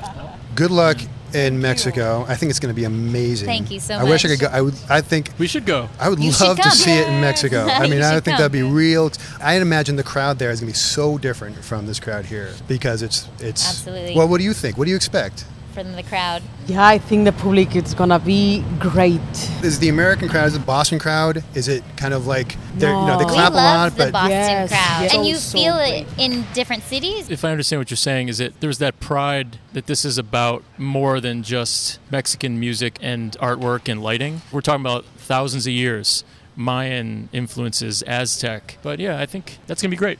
good 0.55 0.71
luck 0.71 0.97
in 1.37 1.61
Mexico. 1.61 2.25
I 2.27 2.35
think 2.35 2.49
it's 2.49 2.59
going 2.59 2.73
to 2.73 2.75
be 2.75 2.85
amazing. 2.85 3.45
Thank 3.47 3.69
you 3.69 3.79
so 3.79 3.95
much. 3.97 4.05
I 4.05 4.09
wish 4.09 4.25
I 4.25 4.27
could 4.29 4.39
go. 4.39 4.47
I 4.47 4.61
would. 4.61 4.73
I 4.89 5.01
think 5.01 5.29
We 5.37 5.47
should 5.47 5.65
go. 5.65 5.87
I 5.99 6.09
would 6.09 6.19
You 6.19 6.31
should 6.31 6.45
love 6.47 6.57
to 6.57 6.63
come. 6.63 6.71
see 6.71 6.91
it 6.97 7.07
in 7.07 7.21
Mexico. 7.21 7.65
I 7.65 7.83
mean, 7.83 7.93
You 7.99 8.03
I 8.05 8.13
should 8.15 8.23
think 8.25 8.37
come. 8.37 8.41
that'd 8.41 8.51
be 8.51 8.63
real. 8.63 9.11
I 9.41 9.55
imagine 9.55 9.95
the 9.95 10.03
crowd 10.03 10.39
there 10.39 10.49
is 10.51 10.59
going 10.59 10.67
to 10.71 10.73
be 10.73 10.77
so 10.77 11.17
different 11.17 11.63
from 11.63 11.85
this 11.85 11.99
crowd 11.99 12.25
here 12.25 12.49
because 12.67 13.01
it's 13.03 13.27
it's. 13.39 13.67
Absolutely. 13.69 14.15
Well, 14.15 14.27
what 14.27 14.39
do 14.39 14.43
you 14.45 14.53
think? 14.53 14.77
What 14.77 14.85
do 14.85 14.89
you 14.91 14.95
expect? 14.97 15.45
From 15.77 15.91
the 15.93 16.01
crowd. 16.01 16.41
Yeah, 16.65 16.83
I 16.83 16.97
think 16.97 17.25
the 17.25 17.31
public 17.31 17.75
is 17.75 17.93
gonna 17.93 18.17
be 18.17 18.63
great. 18.79 19.21
Is 19.61 19.77
the 19.77 19.89
American 19.89 20.27
crowd, 20.27 20.47
is 20.47 20.53
the 20.53 20.59
Boston 20.59 20.97
crowd, 20.97 21.43
is 21.53 21.67
it 21.67 21.83
kind 21.97 22.15
of 22.15 22.25
like 22.25 22.55
they're 22.77 22.89
you 22.89 22.95
know 23.05 23.19
they 23.19 23.25
No. 23.25 23.29
We 23.29 23.33
clap 23.35 23.51
a 23.51 23.55
love 23.55 23.63
lot, 23.63 23.91
the 23.91 23.97
but 24.05 24.11
Boston 24.11 24.31
Yes, 24.31 24.69
crowd, 24.71 25.01
yes. 25.03 25.13
and 25.13 25.27
you 25.27 25.35
so 25.35 25.55
feel 25.55 25.75
great. 25.75 26.07
it 26.07 26.07
in 26.17 26.45
different 26.55 26.81
cities. 26.81 27.29
If 27.29 27.45
I 27.45 27.51
understand 27.51 27.79
what 27.81 27.91
you're 27.91 27.95
saying, 27.97 28.27
is 28.27 28.39
that 28.39 28.59
there's 28.59 28.79
that 28.79 28.99
pride 28.99 29.59
that 29.73 29.85
this 29.85 30.03
is 30.03 30.17
about 30.17 30.63
more 30.79 31.19
than 31.21 31.43
just 31.43 31.99
Mexican 32.09 32.59
music 32.59 32.97
and 32.99 33.33
artwork 33.33 33.87
and 33.87 34.01
lighting. 34.01 34.41
We're 34.51 34.61
talking 34.61 34.81
about 34.81 35.05
thousands 35.05 35.67
of 35.67 35.73
years, 35.73 36.23
Mayan 36.55 37.29
influences, 37.31 38.01
Aztec. 38.01 38.79
But 38.81 38.97
yeah, 38.99 39.19
I 39.19 39.27
think 39.27 39.59
that's 39.67 39.83
gonna 39.83 39.91
be 39.91 39.95
great. 39.95 40.17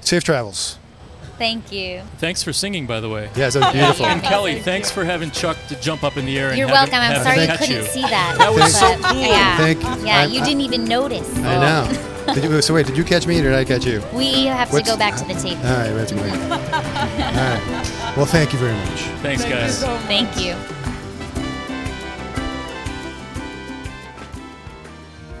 safe 0.00 0.24
travels. 0.24 0.78
Thank 1.38 1.72
you. 1.72 2.02
Thanks 2.18 2.42
for 2.42 2.52
singing, 2.52 2.86
by 2.86 3.00
the 3.00 3.08
way. 3.08 3.24
Yeah, 3.36 3.50
that 3.50 3.54
was 3.60 3.72
beautiful. 3.72 4.06
And 4.06 4.22
Kelly, 4.22 4.60
thanks 4.60 4.90
for 4.90 5.04
having 5.04 5.30
Chuck 5.30 5.56
to 5.68 5.80
jump 5.80 6.04
up 6.04 6.16
in 6.16 6.26
the 6.26 6.38
air. 6.38 6.50
And 6.50 6.58
You're 6.58 6.68
have 6.68 6.90
welcome. 6.90 7.00
I'm 7.00 7.22
sorry 7.24 7.40
him 7.40 7.50
you 7.50 7.58
couldn't 7.58 7.76
you. 7.76 7.82
see 7.84 8.02
that. 8.02 8.36
That 8.38 8.52
was 8.52 8.74
so 8.78 8.96
but, 9.02 9.10
cool. 9.12 9.20
Yeah, 9.20 9.56
Thank- 9.56 9.82
yeah. 10.06 10.20
I- 10.20 10.24
you 10.26 10.40
I- 10.40 10.44
didn't 10.44 10.60
even 10.62 10.84
notice. 10.84 11.36
I 11.38 11.56
know. 11.58 12.10
Did 12.34 12.44
you, 12.44 12.62
so 12.62 12.72
wait, 12.72 12.86
did 12.86 12.96
you 12.96 13.04
catch 13.04 13.26
me 13.26 13.38
or 13.38 13.42
did 13.42 13.52
I 13.54 13.64
catch 13.66 13.84
you? 13.84 14.02
We 14.14 14.46
have 14.46 14.72
What's- 14.72 14.88
to 14.88 14.94
go 14.94 14.98
back 14.98 15.14
to 15.16 15.24
the 15.26 15.34
tape. 15.34 15.58
All 15.58 15.76
right, 15.76 15.92
we 15.92 15.98
have 15.98 16.08
to 16.08 16.14
wait. 16.16 16.32
All 16.32 16.48
right. 16.48 17.90
Well, 18.16 18.26
thank 18.26 18.52
you 18.52 18.58
very 18.60 18.72
much. 18.72 19.00
Thanks, 19.22 19.44
guys. 19.44 19.82
Thank 20.06 20.40
you. 20.40 20.54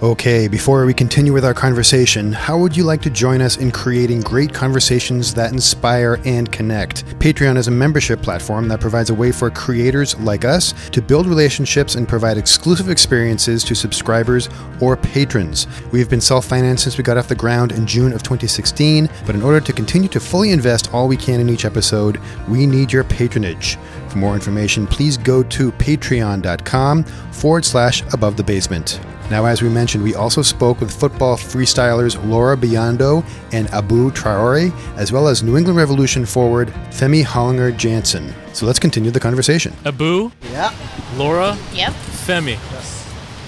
Okay, 0.04 0.48
before 0.48 0.84
we 0.84 0.92
continue 0.92 1.32
with 1.32 1.46
our 1.46 1.54
conversation, 1.54 2.30
how 2.30 2.58
would 2.58 2.76
you 2.76 2.84
like 2.84 3.00
to 3.00 3.08
join 3.08 3.40
us 3.40 3.56
in 3.56 3.70
creating 3.70 4.20
great 4.20 4.52
conversations 4.52 5.32
that 5.32 5.50
inspire 5.50 6.20
and 6.26 6.52
connect? 6.52 7.06
Patreon 7.20 7.56
is 7.56 7.68
a 7.68 7.70
membership 7.70 8.20
platform 8.20 8.68
that 8.68 8.82
provides 8.82 9.08
a 9.08 9.14
way 9.14 9.32
for 9.32 9.48
creators 9.48 10.14
like 10.20 10.44
us 10.44 10.74
to 10.90 11.00
build 11.00 11.26
relationships 11.26 11.94
and 11.94 12.06
provide 12.06 12.36
exclusive 12.36 12.90
experiences 12.90 13.64
to 13.64 13.74
subscribers 13.74 14.50
or 14.78 14.94
patrons. 14.94 15.66
We've 15.90 16.10
been 16.10 16.20
self 16.20 16.44
financed 16.44 16.82
since 16.82 16.98
we 16.98 17.02
got 17.02 17.16
off 17.16 17.28
the 17.28 17.34
ground 17.34 17.72
in 17.72 17.86
June 17.86 18.12
of 18.12 18.22
2016, 18.22 19.08
but 19.24 19.34
in 19.34 19.40
order 19.40 19.60
to 19.60 19.72
continue 19.72 20.10
to 20.10 20.20
fully 20.20 20.50
invest 20.50 20.92
all 20.92 21.08
we 21.08 21.16
can 21.16 21.40
in 21.40 21.48
each 21.48 21.64
episode, 21.64 22.20
we 22.46 22.66
need 22.66 22.92
your 22.92 23.04
patronage. 23.04 23.78
For 24.10 24.18
more 24.18 24.34
information, 24.34 24.86
please 24.86 25.16
go 25.16 25.42
to 25.44 25.72
patreon.com 25.72 27.04
forward 27.04 27.64
slash 27.64 28.02
above 28.12 28.36
the 28.36 28.44
basement. 28.44 29.00
Now, 29.30 29.46
as 29.46 29.62
we 29.62 29.68
mentioned, 29.68 30.04
we 30.04 30.14
also 30.14 30.42
spoke 30.42 30.80
with 30.80 30.90
football 30.94 31.36
freestylers 31.36 32.22
Laura 32.28 32.56
Biondo 32.56 33.24
and 33.52 33.68
Abu 33.70 34.10
Traore, 34.10 34.70
as 34.96 35.12
well 35.12 35.28
as 35.28 35.42
New 35.42 35.56
England 35.56 35.78
Revolution 35.78 36.26
forward 36.26 36.68
Femi 36.90 37.24
Hollinger 37.24 37.72
Janzen. 37.72 38.32
So 38.52 38.66
let's 38.66 38.78
continue 38.78 39.10
the 39.10 39.20
conversation. 39.20 39.72
Abu, 39.86 40.30
Yeah. 40.52 40.72
Laura, 41.16 41.56
Yep. 41.72 41.92
Femi. 42.26 42.58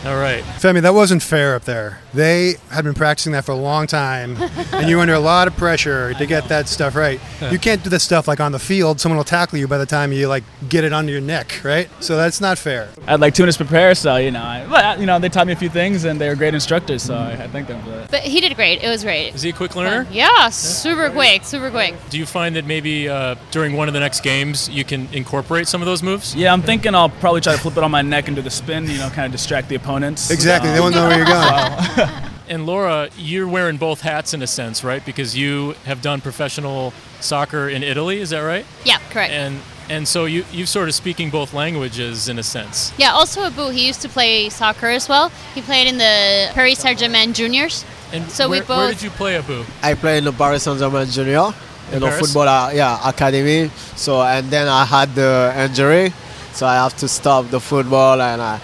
All 0.06 0.16
right. 0.16 0.44
Femi, 0.44 0.82
that 0.82 0.94
wasn't 0.94 1.20
fair 1.20 1.56
up 1.56 1.64
there. 1.64 1.98
They 2.14 2.54
had 2.70 2.84
been 2.84 2.94
practicing 2.94 3.32
that 3.32 3.44
for 3.44 3.52
a 3.52 3.56
long 3.56 3.88
time, 3.88 4.36
and 4.72 4.88
you're 4.88 5.00
under 5.00 5.14
a 5.14 5.20
lot 5.20 5.48
of 5.48 5.56
pressure 5.56 6.14
to 6.14 6.26
get 6.26 6.48
that 6.48 6.68
stuff 6.68 6.94
right. 6.94 7.20
You 7.50 7.58
can't 7.58 7.82
do 7.82 7.90
this 7.90 8.04
stuff 8.04 8.28
like 8.28 8.38
on 8.38 8.52
the 8.52 8.58
field. 8.58 9.00
Someone 9.00 9.16
will 9.16 9.24
tackle 9.24 9.58
you 9.58 9.66
by 9.66 9.78
the 9.78 9.84
time 9.84 10.12
you 10.12 10.28
like 10.28 10.44
get 10.68 10.84
it 10.84 10.92
under 10.92 11.10
your 11.10 11.20
neck, 11.20 11.60
right? 11.64 11.90
So 12.00 12.16
that's 12.16 12.40
not 12.40 12.56
fair. 12.56 12.88
I 13.06 13.12
had 13.12 13.20
like 13.20 13.34
two 13.34 13.42
minutes 13.42 13.58
to 13.58 13.64
prepare, 13.64 13.94
so 13.96 14.16
you 14.16 14.30
know, 14.30 14.42
I, 14.42 14.66
but 14.66 15.00
you 15.00 15.06
know, 15.06 15.18
they 15.18 15.28
taught 15.28 15.46
me 15.46 15.52
a 15.52 15.56
few 15.56 15.68
things, 15.68 16.04
and 16.04 16.20
they 16.20 16.28
were 16.28 16.36
great 16.36 16.54
instructors, 16.54 17.02
so 17.02 17.14
I, 17.16 17.32
I 17.32 17.48
thank 17.48 17.66
them 17.66 17.82
for 17.82 17.90
that. 17.90 18.10
But 18.10 18.22
he 18.22 18.40
did 18.40 18.54
great. 18.54 18.82
It 18.82 18.88
was 18.88 19.02
great. 19.02 19.34
Is 19.34 19.42
he 19.42 19.50
a 19.50 19.52
quick 19.52 19.74
learner? 19.74 20.06
Yeah, 20.12 20.48
super 20.50 21.10
quick, 21.10 21.44
super 21.44 21.70
quick. 21.70 21.94
Do 22.10 22.18
you 22.18 22.26
find 22.26 22.54
that 22.54 22.64
maybe 22.64 23.08
uh, 23.08 23.34
during 23.50 23.76
one 23.76 23.88
of 23.88 23.94
the 23.94 24.00
next 24.00 24.20
games 24.20 24.68
you 24.68 24.84
can 24.84 25.08
incorporate 25.12 25.66
some 25.66 25.82
of 25.82 25.86
those 25.86 26.02
moves? 26.02 26.34
Yeah, 26.34 26.52
I'm 26.52 26.62
thinking 26.62 26.94
I'll 26.94 27.10
probably 27.10 27.40
try 27.40 27.54
to 27.54 27.58
flip 27.58 27.76
it 27.76 27.82
on 27.82 27.90
my 27.90 28.02
neck 28.02 28.28
and 28.28 28.36
do 28.36 28.42
the 28.42 28.50
spin, 28.50 28.84
you 28.88 28.98
know, 28.98 29.10
kind 29.10 29.26
of 29.26 29.32
distract 29.32 29.68
the 29.68 29.74
opponents. 29.96 30.30
Exactly. 30.30 30.70
They 30.70 30.78
Um, 30.78 30.84
won't 30.84 30.94
know 30.94 31.08
where 31.08 31.16
you're 31.16 31.26
going. 31.26 32.10
And 32.48 32.64
Laura, 32.64 33.08
you're 33.18 33.48
wearing 33.48 33.76
both 33.76 34.02
hats 34.02 34.32
in 34.32 34.40
a 34.40 34.46
sense, 34.46 34.84
right? 34.84 35.04
Because 35.04 35.36
you 35.36 35.74
have 35.84 36.00
done 36.00 36.20
professional 36.20 36.92
soccer 37.18 37.68
in 37.68 37.82
Italy, 37.82 38.20
is 38.20 38.30
that 38.30 38.38
right? 38.42 38.64
Yeah, 38.84 38.98
correct. 39.10 39.32
And 39.32 39.58
and 39.90 40.06
so 40.06 40.26
you 40.26 40.44
you 40.52 40.64
sort 40.64 40.86
of 40.88 40.94
speaking 40.94 41.28
both 41.30 41.52
languages 41.52 42.28
in 42.28 42.38
a 42.38 42.44
sense. 42.44 42.92
yeah, 42.98 43.10
also 43.18 43.42
Abu, 43.42 43.70
he 43.70 43.88
used 43.88 44.00
to 44.02 44.08
play 44.08 44.48
soccer 44.48 44.86
as 44.86 45.08
well. 45.08 45.32
He 45.56 45.60
played 45.60 45.88
in 45.88 45.98
the 45.98 46.14
Paris 46.54 46.78
Saint-Germain 46.78 47.32
juniors. 47.32 47.84
And 48.12 48.22
So 48.30 48.44
we 48.48 48.60
where, 48.60 48.62
where 48.68 48.76
both- 48.86 48.94
did 48.94 49.02
you 49.02 49.10
play, 49.10 49.34
Abu? 49.42 49.64
I 49.82 49.94
play 49.94 50.18
in 50.18 50.24
the 50.24 50.32
Paris 50.32 50.62
Saint-Germain 50.62 51.10
junior, 51.10 51.46
In 51.90 51.94
in 51.94 52.00
the 52.00 52.06
Paris? 52.06 52.20
football, 52.20 52.46
uh, 52.48 52.70
yeah, 52.70 53.08
academy. 53.12 53.70
So 53.96 54.22
and 54.22 54.44
then 54.54 54.68
I 54.68 54.84
had 54.84 55.08
the 55.16 55.52
injury, 55.66 56.12
so 56.54 56.62
I 56.74 56.76
have 56.84 56.94
to 57.02 57.08
stop 57.08 57.50
the 57.50 57.58
football 57.60 58.22
and 58.22 58.40
I 58.40 58.54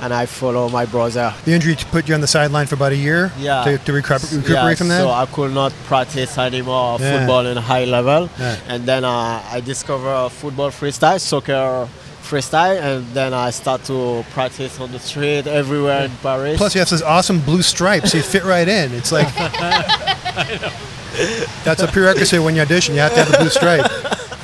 and 0.00 0.12
I 0.14 0.26
follow 0.26 0.68
my 0.68 0.86
brother. 0.86 1.34
The 1.44 1.52
injury 1.52 1.76
put 1.90 2.08
you 2.08 2.14
on 2.14 2.20
the 2.20 2.26
sideline 2.26 2.66
for 2.66 2.74
about 2.76 2.92
a 2.92 2.96
year 2.96 3.32
Yeah. 3.38 3.64
to, 3.64 3.78
to 3.78 3.92
recuper, 3.92 4.22
recuperate 4.36 4.48
Yeah, 4.50 4.74
from 4.74 4.88
that. 4.88 5.00
So 5.02 5.10
I 5.10 5.26
could 5.26 5.52
not 5.52 5.72
practice 5.86 6.38
anymore 6.38 6.98
Yeah. 7.00 7.18
football 7.18 7.46
in 7.46 7.56
high 7.56 7.84
level, 7.84 8.28
Yeah. 8.38 8.56
and 8.68 8.86
then 8.86 9.04
uh, 9.04 9.42
I 9.50 9.60
discover 9.64 10.28
football 10.30 10.70
freestyle, 10.70 11.20
soccer 11.20 11.88
freestyle, 12.22 12.80
and 12.80 13.06
then 13.14 13.32
I 13.32 13.50
start 13.50 13.84
to 13.84 14.24
practice 14.34 14.78
on 14.80 14.92
the 14.92 14.98
street 14.98 15.46
everywhere 15.46 16.04
in 16.04 16.10
Paris. 16.22 16.58
Plus, 16.58 16.74
you 16.74 16.80
have 16.80 16.90
those 16.90 17.02
awesome 17.02 17.40
blue 17.40 17.62
stripes. 17.62 18.14
You 18.14 18.22
fit 18.22 18.44
right 18.44 18.68
in. 18.68 18.92
It's 18.92 19.12
like 19.12 19.28
that's 21.64 21.82
a 21.82 21.88
prerequisite 21.88 22.42
when 22.42 22.54
you 22.54 22.62
audition. 22.62 22.94
You 22.94 23.00
have 23.00 23.14
to 23.14 23.24
have 23.24 23.34
a 23.34 23.38
blue 23.38 23.48
stripe. 23.50 23.90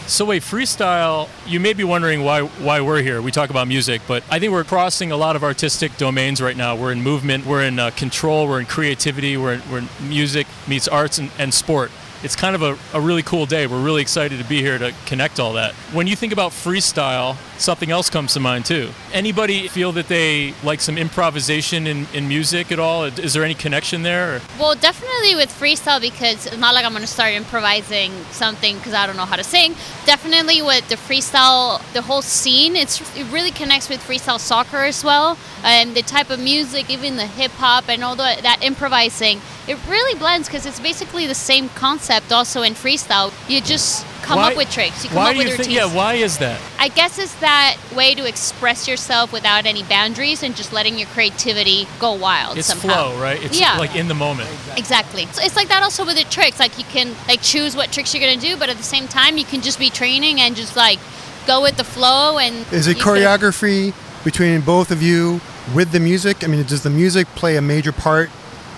So 0.07 0.27
wait, 0.27 0.43
freestyle. 0.43 1.31
You 1.47 1.61
may 1.61 1.73
be 1.73 1.83
wondering 1.83 2.25
why 2.25 2.43
why 2.43 2.83
we're 2.83 3.01
here. 3.01 3.23
We 3.23 3.31
talk 3.31 3.49
about 3.49 3.67
music, 3.67 4.03
but 4.07 4.23
I 4.31 4.39
think 4.39 4.53
we're 4.53 4.63
crossing 4.63 5.13
a 5.13 5.17
lot 5.17 5.35
of 5.35 5.43
artistic 5.43 5.97
domains 5.97 6.43
right 6.43 6.57
now. 6.57 6.77
We're 6.77 6.93
in 6.93 7.03
movement, 7.03 7.47
we're 7.47 7.63
in 7.63 7.79
uh, 7.79 7.91
control, 7.91 8.47
we're 8.47 8.61
in 8.61 8.67
creativity, 8.67 9.39
we're 9.39 9.55
in, 9.55 9.63
we're 9.71 9.79
in 9.79 9.89
music 10.03 10.47
meets 10.69 10.89
arts 10.89 11.17
and, 11.19 11.31
and 11.39 11.55
sport. 11.55 11.91
It's 12.23 12.37
kind 12.37 12.55
of 12.55 12.63
a, 12.63 12.79
a 12.97 13.01
really 13.03 13.23
cool 13.23 13.45
day. 13.45 13.67
We're 13.67 13.83
really 13.83 14.01
excited 14.01 14.39
to 14.39 14.49
be 14.49 14.63
here 14.63 14.79
to 14.79 14.95
connect 15.05 15.39
all 15.39 15.53
that. 15.55 15.75
When 15.93 16.07
you 16.07 16.17
think 16.17 16.33
about 16.33 16.53
freestyle, 16.53 17.37
something 17.59 17.91
else 17.91 18.09
comes 18.09 18.33
to 18.33 18.41
mind 18.41 18.65
too. 18.65 18.93
Anybody 19.13 19.69
feel 19.69 19.93
that 19.93 20.09
they 20.09 20.55
like 20.65 20.81
some 20.81 20.97
improvisation 20.97 21.87
in, 21.87 22.07
in 22.15 22.27
music 22.27 22.73
at 22.73 22.79
all? 22.79 23.05
Is 23.05 23.35
there 23.35 23.45
any 23.45 23.53
connection 23.53 24.05
there? 24.05 24.37
Or? 24.37 24.41
Well, 24.59 24.75
definitely 24.75 25.35
with 25.35 25.51
freestyle 25.51 26.01
because 26.01 26.47
it's 26.47 26.57
not 26.57 26.73
like 26.75 26.87
I'm 26.87 26.93
going 26.93 27.03
to 27.03 27.07
start 27.07 27.35
improvising 27.35 28.11
something 28.31 28.79
because 28.79 28.95
I 28.95 29.07
don't 29.07 29.19
know 29.19 29.27
how 29.27 29.37
to 29.37 29.45
sing. 29.45 29.75
Definitely 30.07 30.61
with 30.61 30.87
the 30.91 30.97
freestyle, 30.97 31.81
the 31.95 32.03
whole 32.03 32.21
scene, 32.21 32.77
it's 32.77 33.01
it 33.17 33.25
really 33.33 33.51
connects 33.51 33.89
with 33.89 34.01
freestyle 34.01 34.39
soccer 34.39 34.85
as 34.85 35.03
well, 35.03 35.39
and 35.63 35.95
the 35.95 36.03
type 36.03 36.29
of 36.29 36.39
music, 36.39 36.91
even 36.91 37.17
the 37.17 37.27
hip 37.27 37.53
hop 37.53 37.89
and 37.89 38.05
all 38.05 38.15
the, 38.15 38.37
that 38.43 38.59
improvising. 38.63 39.41
It 39.67 39.79
really 39.89 40.19
blends 40.19 40.47
because 40.49 40.67
it's 40.67 40.79
basically 40.81 41.27
the 41.27 41.35
same 41.35 41.71
concept 41.71 42.33
also 42.33 42.63
in 42.63 42.75
freestyle. 42.75 43.33
You 43.49 43.61
just 43.63 44.05
come 44.23 44.39
Why- 44.39 44.51
up 44.51 44.57
with 44.57 44.71
tricks. 44.71 45.05
You 45.05 45.09
come 45.11 45.17
why 45.19 45.29
up 45.29 45.33
do 45.33 45.39
with 45.39 45.47
you 45.49 45.57
think? 45.57 45.69
routines. 45.71 45.93
Yeah, 45.93 45.97
why 45.97 46.15
is 46.15 46.37
that? 46.39 46.61
I 46.79 46.89
guess 46.89 47.19
it's 47.19 47.35
that 47.37 47.77
way 47.95 48.15
to 48.15 48.27
express 48.27 48.87
yourself 48.87 49.33
without 49.33 49.65
any 49.65 49.83
boundaries 49.83 50.43
and 50.43 50.55
just 50.55 50.73
letting 50.73 50.99
your 50.99 51.09
creativity 51.09 51.87
go 51.99 52.13
wild 52.13 52.59
It's 52.59 52.69
somehow. 52.69 53.11
flow, 53.13 53.21
right? 53.23 53.43
It's 53.43 53.59
Yeah. 53.59 53.79
like 53.79 53.97
in 53.97 54.09
the 54.09 54.15
moment. 54.15 54.51
Exactly. 54.77 55.27
So 55.33 55.43
it's 55.43 55.57
like 55.57 55.69
that 55.69 55.83
also 55.83 56.05
with 56.05 56.17
the 56.17 56.25
tricks. 56.25 56.59
Like 56.61 56.77
you 56.79 56.85
can 56.85 57.15
like 57.27 57.41
choose 57.41 57.75
what 57.75 57.91
tricks 57.91 58.15
you're 58.15 58.23
gonna 58.27 58.41
do, 58.41 58.57
but 58.59 58.69
at 58.69 58.77
the 58.77 58.83
same 58.83 59.09
time 59.09 59.39
you 59.39 59.45
can 59.47 59.63
just 59.63 59.79
be 59.79 59.89
training 59.89 60.41
and 60.43 60.57
just 60.57 60.77
like 60.77 60.99
go 61.47 61.63
with 61.63 61.77
the 61.79 61.85
flow 61.85 62.37
and 62.39 62.67
Is 62.71 62.87
it 62.87 62.97
you 62.99 63.03
can- 63.03 63.15
choreography 63.15 63.95
between 64.25 64.61
both 64.61 64.91
of 64.91 65.03
you 65.03 65.41
with 65.75 65.93
the 65.93 66.01
music? 66.01 66.45
I 66.45 66.49
mean, 66.49 66.63
does 66.65 66.83
the 66.83 66.91
music 66.91 67.27
play 67.35 67.57
a 67.57 67.63
major 67.63 67.93
part, 67.93 68.31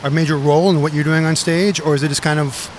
a 0.07 0.11
major 0.11 0.39
role 0.39 0.71
in 0.71 0.81
what 0.83 0.95
you're 0.95 1.05
doing 1.05 1.25
on 1.25 1.37
stage, 1.37 1.81
or 1.81 1.95
is 1.95 2.03
it 2.03 2.09
just 2.09 2.23
kind 2.23 2.39
of 2.39 2.71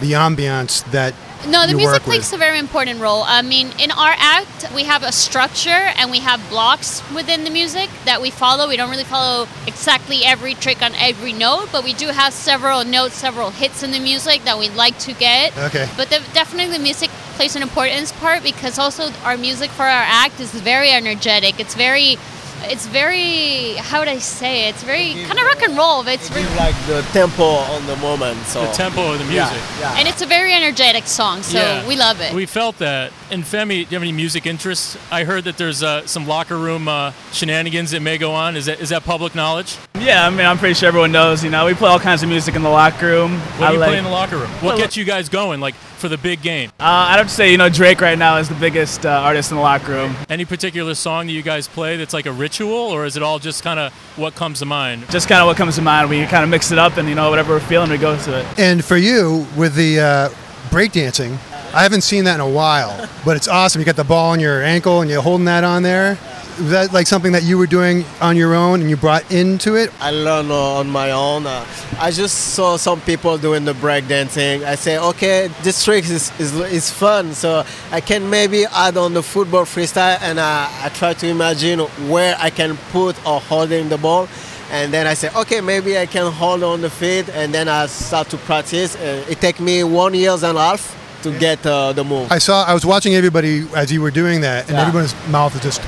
the 0.00 0.12
ambiance 0.12 0.84
that 0.92 1.14
No, 1.48 1.66
the 1.66 1.74
music 1.74 1.84
work 1.84 1.92
with? 1.94 2.02
plays 2.04 2.32
a 2.32 2.36
very 2.36 2.58
important 2.58 3.00
role. 3.00 3.22
I 3.26 3.42
mean, 3.42 3.68
in 3.80 3.90
our 3.90 4.14
act, 4.18 4.68
we 4.74 4.84
have 4.84 5.02
a 5.02 5.10
structure 5.10 5.70
and 5.98 6.10
we 6.10 6.20
have 6.20 6.40
blocks 6.50 7.02
within 7.14 7.44
the 7.44 7.50
music 7.50 7.88
that 8.04 8.20
we 8.20 8.30
follow. 8.30 8.68
We 8.68 8.76
don't 8.76 8.90
really 8.90 9.04
follow 9.04 9.48
exactly 9.66 10.24
every 10.24 10.54
trick 10.54 10.82
on 10.82 10.94
every 10.96 11.32
note, 11.32 11.68
but 11.72 11.84
we 11.84 11.94
do 11.94 12.08
have 12.08 12.32
several 12.32 12.84
notes, 12.84 13.14
several 13.14 13.50
hits 13.50 13.82
in 13.82 13.90
the 13.92 14.00
music 14.00 14.44
that 14.44 14.58
we'd 14.58 14.74
like 14.74 14.98
to 15.00 15.12
get. 15.14 15.56
Okay. 15.56 15.88
But 15.96 16.10
the, 16.10 16.20
definitely 16.34 16.76
the 16.76 16.82
music 16.82 17.10
plays 17.36 17.56
an 17.56 17.62
important 17.62 18.12
part 18.20 18.42
because 18.42 18.78
also 18.78 19.10
our 19.24 19.36
music 19.36 19.70
for 19.70 19.84
our 19.84 20.06
act 20.24 20.38
is 20.40 20.50
very 20.52 20.90
energetic. 20.90 21.58
It's 21.58 21.74
very, 21.74 22.18
it's 22.64 22.86
very, 22.86 23.74
how 23.74 24.00
would 24.00 24.08
I 24.08 24.18
say 24.18 24.66
it? 24.66 24.70
It's 24.74 24.82
very 24.82 25.14
kind 25.24 25.38
of 25.38 25.44
rock 25.46 25.62
and 25.62 25.76
roll. 25.76 26.02
but 26.04 26.14
It's 26.14 26.30
It 26.30 26.36
re- 26.36 26.56
like 26.56 26.74
the 26.86 27.02
tempo 27.12 27.42
on 27.44 27.86
the 27.86 27.96
moment. 27.96 28.38
So 28.46 28.64
The 28.66 28.72
tempo 28.72 29.12
of 29.12 29.18
the 29.18 29.24
music. 29.24 29.36
Yeah, 29.36 29.80
yeah. 29.80 29.98
and 29.98 30.08
it's 30.08 30.22
a 30.22 30.26
very 30.26 30.52
energetic 30.52 31.06
song, 31.06 31.42
so 31.42 31.58
Yeah. 31.58 31.86
we 31.86 31.96
love 31.96 32.20
it. 32.20 32.32
We 32.34 32.46
felt 32.46 32.78
that. 32.78 33.12
And 33.30 33.44
Femi, 33.44 33.68
do 33.68 33.76
you 33.78 33.86
have 33.96 34.02
any 34.02 34.12
music 34.12 34.46
interests? 34.46 34.96
I 35.10 35.24
heard 35.24 35.44
that 35.44 35.56
there's 35.58 35.82
uh, 35.82 36.06
some 36.06 36.26
locker 36.26 36.56
room 36.56 36.88
uh, 36.88 37.12
shenanigans 37.32 37.90
that 37.92 38.00
may 38.00 38.18
go 38.18 38.32
on. 38.32 38.56
Is 38.56 38.66
that 38.66 38.80
is 38.80 38.88
that 38.88 39.04
public 39.04 39.34
knowledge? 39.34 39.76
Yeah, 39.98 40.26
I 40.26 40.30
mean, 40.30 40.46
I'm 40.46 40.58
pretty 40.58 40.74
sure 40.74 40.88
everyone 40.88 41.12
knows. 41.12 41.44
You 41.44 41.50
know, 41.50 41.66
we 41.66 41.74
play 41.74 41.88
all 41.90 41.98
kinds 42.00 42.22
of 42.22 42.28
music 42.28 42.54
in 42.54 42.62
the 42.62 42.68
locker 42.70 43.06
room. 43.06 43.38
What 43.58 43.62
I 43.62 43.68
do 43.68 43.74
you 43.74 43.80
like- 43.80 43.88
play 43.90 43.98
in 43.98 44.04
the 44.04 44.10
locker 44.10 44.36
room? 44.38 44.50
What 44.62 44.78
gets 44.78 44.96
you 44.96 45.04
guys 45.04 45.28
going, 45.28 45.60
like 45.60 45.74
for 45.74 46.08
the 46.08 46.16
big 46.16 46.40
game? 46.42 46.70
Uh, 46.80 46.84
I'd 47.10 47.18
have 47.18 47.26
to 47.28 47.34
say, 47.34 47.50
you 47.50 47.58
know, 47.58 47.68
Drake 47.68 48.00
right 48.00 48.16
now 48.18 48.36
is 48.38 48.48
the 48.48 48.54
biggest 48.54 49.04
uh, 49.04 49.10
artist 49.10 49.50
in 49.50 49.56
the 49.56 49.62
locker 49.62 49.92
room. 49.92 50.16
Any 50.30 50.44
particular 50.44 50.94
song 50.94 51.26
that 51.26 51.32
you 51.32 51.42
guys 51.42 51.68
play 51.68 51.96
that's 51.96 52.14
like 52.14 52.26
a 52.26 52.32
ritual, 52.48 52.78
or 52.78 53.04
is 53.04 53.16
it 53.16 53.22
all 53.22 53.38
just 53.38 53.62
kind 53.62 53.78
of 53.78 53.92
what 54.16 54.34
comes 54.34 54.60
to 54.60 54.64
mind? 54.64 55.04
Just 55.10 55.28
kind 55.28 55.42
of 55.42 55.46
what 55.46 55.58
comes 55.58 55.76
to 55.76 55.82
mind. 55.82 56.08
We 56.08 56.24
kind 56.26 56.42
of 56.44 56.48
mix 56.48 56.72
it 56.72 56.78
up, 56.78 56.96
and 56.96 57.06
you 57.06 57.14
know, 57.14 57.28
whatever 57.28 57.52
we're 57.52 57.60
feeling, 57.60 57.90
we 57.90 57.98
go 57.98 58.18
to 58.18 58.38
it. 58.40 58.58
And 58.58 58.82
for 58.82 58.96
you, 58.96 59.46
with 59.54 59.74
the 59.74 60.00
uh, 60.00 60.28
breakdancing, 60.70 61.32
I 61.74 61.82
haven't 61.82 62.00
seen 62.00 62.24
that 62.24 62.36
in 62.36 62.40
a 62.40 62.48
while, 62.48 63.08
but 63.26 63.36
it's 63.36 63.48
awesome. 63.48 63.80
You 63.80 63.84
got 63.84 63.96
the 63.96 64.04
ball 64.04 64.30
on 64.32 64.40
your 64.40 64.62
ankle 64.62 65.02
and 65.02 65.10
you're 65.10 65.20
holding 65.20 65.44
that 65.44 65.62
on 65.64 65.82
there. 65.82 66.16
Was 66.58 66.70
that 66.70 66.92
like 66.92 67.06
something 67.06 67.30
that 67.32 67.44
you 67.44 67.56
were 67.56 67.68
doing 67.68 68.04
on 68.20 68.36
your 68.36 68.52
own 68.52 68.80
and 68.80 68.90
you 68.90 68.96
brought 68.96 69.30
into 69.30 69.76
it? 69.76 69.92
I 70.00 70.10
learned 70.10 70.50
uh, 70.50 70.78
on 70.80 70.90
my 70.90 71.12
own. 71.12 71.46
Uh, 71.46 71.64
I 72.00 72.10
just 72.10 72.54
saw 72.54 72.76
some 72.76 73.00
people 73.02 73.38
doing 73.38 73.64
the 73.64 73.74
break 73.74 74.08
dancing. 74.08 74.64
I 74.64 74.74
say, 74.74 74.98
okay, 74.98 75.50
this 75.62 75.84
trick 75.84 76.04
is, 76.04 76.32
is, 76.40 76.52
is 76.72 76.90
fun, 76.90 77.32
so 77.34 77.64
I 77.92 78.00
can 78.00 78.28
maybe 78.28 78.64
add 78.66 78.96
on 78.96 79.14
the 79.14 79.22
football 79.22 79.66
freestyle, 79.66 80.18
and 80.20 80.40
uh, 80.40 80.68
I 80.68 80.90
try 80.94 81.14
to 81.14 81.28
imagine 81.28 81.78
where 82.10 82.34
I 82.40 82.50
can 82.50 82.76
put 82.90 83.14
or 83.24 83.40
holding 83.40 83.88
the 83.88 83.98
ball. 83.98 84.28
And 84.72 84.92
then 84.92 85.06
I 85.06 85.14
say, 85.14 85.30
okay, 85.36 85.60
maybe 85.60 85.96
I 85.96 86.06
can 86.06 86.32
hold 86.32 86.64
on 86.64 86.80
the 86.80 86.90
feet, 86.90 87.28
and 87.28 87.54
then 87.54 87.68
I 87.68 87.86
start 87.86 88.30
to 88.30 88.36
practice. 88.36 88.96
Uh, 88.96 89.24
it 89.30 89.40
take 89.40 89.60
me 89.60 89.84
one 89.84 90.12
years 90.12 90.42
and 90.42 90.58
a 90.58 90.60
half 90.60 90.97
to 91.22 91.36
get 91.38 91.64
uh, 91.66 91.92
the 91.92 92.04
move. 92.04 92.30
I 92.30 92.38
saw. 92.38 92.64
I 92.64 92.74
was 92.74 92.84
watching 92.86 93.14
everybody 93.14 93.66
as 93.74 93.90
you 93.92 94.00
were 94.00 94.10
doing 94.10 94.40
that, 94.42 94.68
and 94.68 94.76
Yeah. 94.76 94.86
everyone's 94.86 95.14
mouth 95.28 95.54
is 95.56 95.62
just 95.62 95.80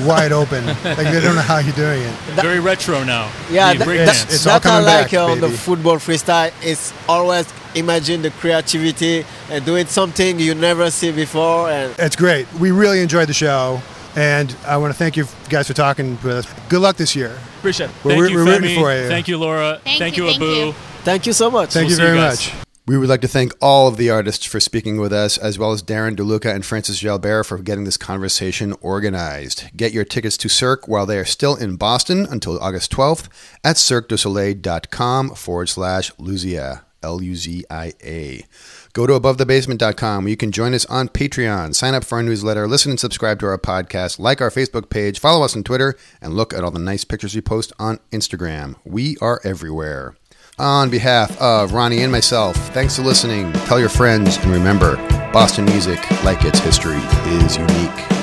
wide 0.00 0.32
open. 0.32 0.64
Like 0.66 0.96
they 1.12 1.20
don't 1.20 1.34
know 1.34 1.40
how 1.42 1.58
you're 1.58 1.74
doing 1.74 2.02
it. 2.02 2.12
Very 2.40 2.60
retro 2.60 3.04
now. 3.04 3.30
Yeah, 3.50 3.72
the 3.72 3.78
that, 3.80 3.88
breakdance. 3.88 4.24
that, 4.24 4.32
It's 4.34 4.46
all 4.46 4.60
that 4.60 4.66
I 4.72 4.78
like 4.80 5.10
back, 5.10 5.14
uh, 5.14 5.26
on 5.32 5.40
the 5.40 5.50
football 5.50 5.96
freestyle. 5.96 6.52
It's 6.62 6.92
always 7.08 7.52
imagine 7.74 8.22
the 8.22 8.30
creativity 8.30 9.24
and 9.50 9.64
doing 9.64 9.86
something 9.86 10.38
you 10.40 10.54
never 10.54 10.90
see 10.90 11.12
before. 11.12 11.70
And 11.70 11.94
It's 11.98 12.16
great. 12.16 12.46
We 12.54 12.70
really 12.70 13.00
enjoyed 13.00 13.28
the 13.28 13.34
show, 13.34 13.80
and 14.16 14.54
I 14.66 14.76
want 14.78 14.92
to 14.92 14.98
thank 14.98 15.16
you 15.16 15.26
guys 15.48 15.66
for 15.68 15.74
talking 15.74 16.18
with 16.24 16.36
us. 16.44 16.46
Good 16.68 16.80
luck 16.80 16.96
this 16.96 17.14
year. 17.14 17.36
Appreciate 17.58 17.90
it. 17.90 17.92
We're, 18.04 18.10
Thank 18.12 18.18
we're, 18.22 18.28
you, 18.30 18.36
we're 18.36 18.44
rooting 18.46 18.78
for 18.80 18.92
you. 18.94 19.08
Thank 19.08 19.28
you, 19.28 19.36
Laura. 19.38 19.80
Thank 19.84 20.16
you, 20.16 20.24
you, 20.24 20.30
thank 20.30 20.42
Abu. 20.42 20.50
you. 20.52 20.72
thank 21.04 21.26
you 21.26 21.32
so 21.34 21.50
much. 21.50 21.70
Thank 21.74 21.84
We'll 21.88 21.90
you 21.90 21.96
see 21.96 22.02
you 22.02 22.08
very 22.08 22.18
much. 22.18 22.69
We 22.90 22.98
would 22.98 23.08
like 23.08 23.20
to 23.20 23.28
thank 23.28 23.52
all 23.62 23.86
of 23.86 23.98
the 23.98 24.10
artists 24.10 24.44
for 24.44 24.58
speaking 24.58 24.96
with 24.96 25.12
us, 25.12 25.38
as 25.38 25.60
well 25.60 25.70
as 25.70 25.80
Darren 25.80 26.16
DeLuca 26.16 26.52
and 26.52 26.66
Francis 26.66 27.00
Jalbert 27.00 27.46
for 27.46 27.58
getting 27.58 27.84
this 27.84 27.96
conversation 27.96 28.74
organized. 28.80 29.66
Get 29.76 29.92
your 29.92 30.04
tickets 30.04 30.36
to 30.38 30.48
Cirque 30.48 30.88
while 30.88 31.06
they 31.06 31.16
are 31.16 31.24
still 31.24 31.54
in 31.54 31.76
Boston 31.76 32.26
until 32.28 32.58
August 32.58 32.90
12th 32.90 33.28
at 33.62 33.76
cirquedusoleil.com 33.76 35.36
forward 35.36 35.68
slash 35.68 36.10
Luzia, 36.14 36.82
L 37.00 37.22
U 37.22 37.36
Z 37.36 37.64
I 37.70 37.92
A. 38.02 38.44
Go 38.92 39.06
to 39.06 39.12
abovethebasement.com 39.12 40.24
where 40.24 40.30
you 40.30 40.36
can 40.36 40.50
join 40.50 40.74
us 40.74 40.84
on 40.86 41.08
Patreon, 41.08 41.76
sign 41.76 41.94
up 41.94 42.02
for 42.02 42.16
our 42.16 42.24
newsletter, 42.24 42.66
listen 42.66 42.90
and 42.90 42.98
subscribe 42.98 43.38
to 43.38 43.46
our 43.46 43.56
podcast, 43.56 44.18
like 44.18 44.40
our 44.40 44.50
Facebook 44.50 44.90
page, 44.90 45.20
follow 45.20 45.44
us 45.44 45.54
on 45.54 45.62
Twitter, 45.62 45.94
and 46.20 46.34
look 46.34 46.52
at 46.52 46.64
all 46.64 46.72
the 46.72 46.80
nice 46.80 47.04
pictures 47.04 47.36
we 47.36 47.40
post 47.40 47.72
on 47.78 48.00
Instagram. 48.10 48.74
We 48.84 49.16
are 49.20 49.40
everywhere. 49.44 50.16
On 50.60 50.90
behalf 50.90 51.40
of 51.40 51.72
Ronnie 51.72 52.02
and 52.02 52.12
myself, 52.12 52.54
thanks 52.74 52.96
for 52.96 53.00
listening. 53.00 53.50
Tell 53.64 53.80
your 53.80 53.88
friends, 53.88 54.36
and 54.36 54.52
remember, 54.52 54.96
Boston 55.32 55.64
music, 55.64 55.98
like 56.22 56.44
its 56.44 56.58
history, 56.58 56.98
is 56.98 57.56
unique. 57.56 58.19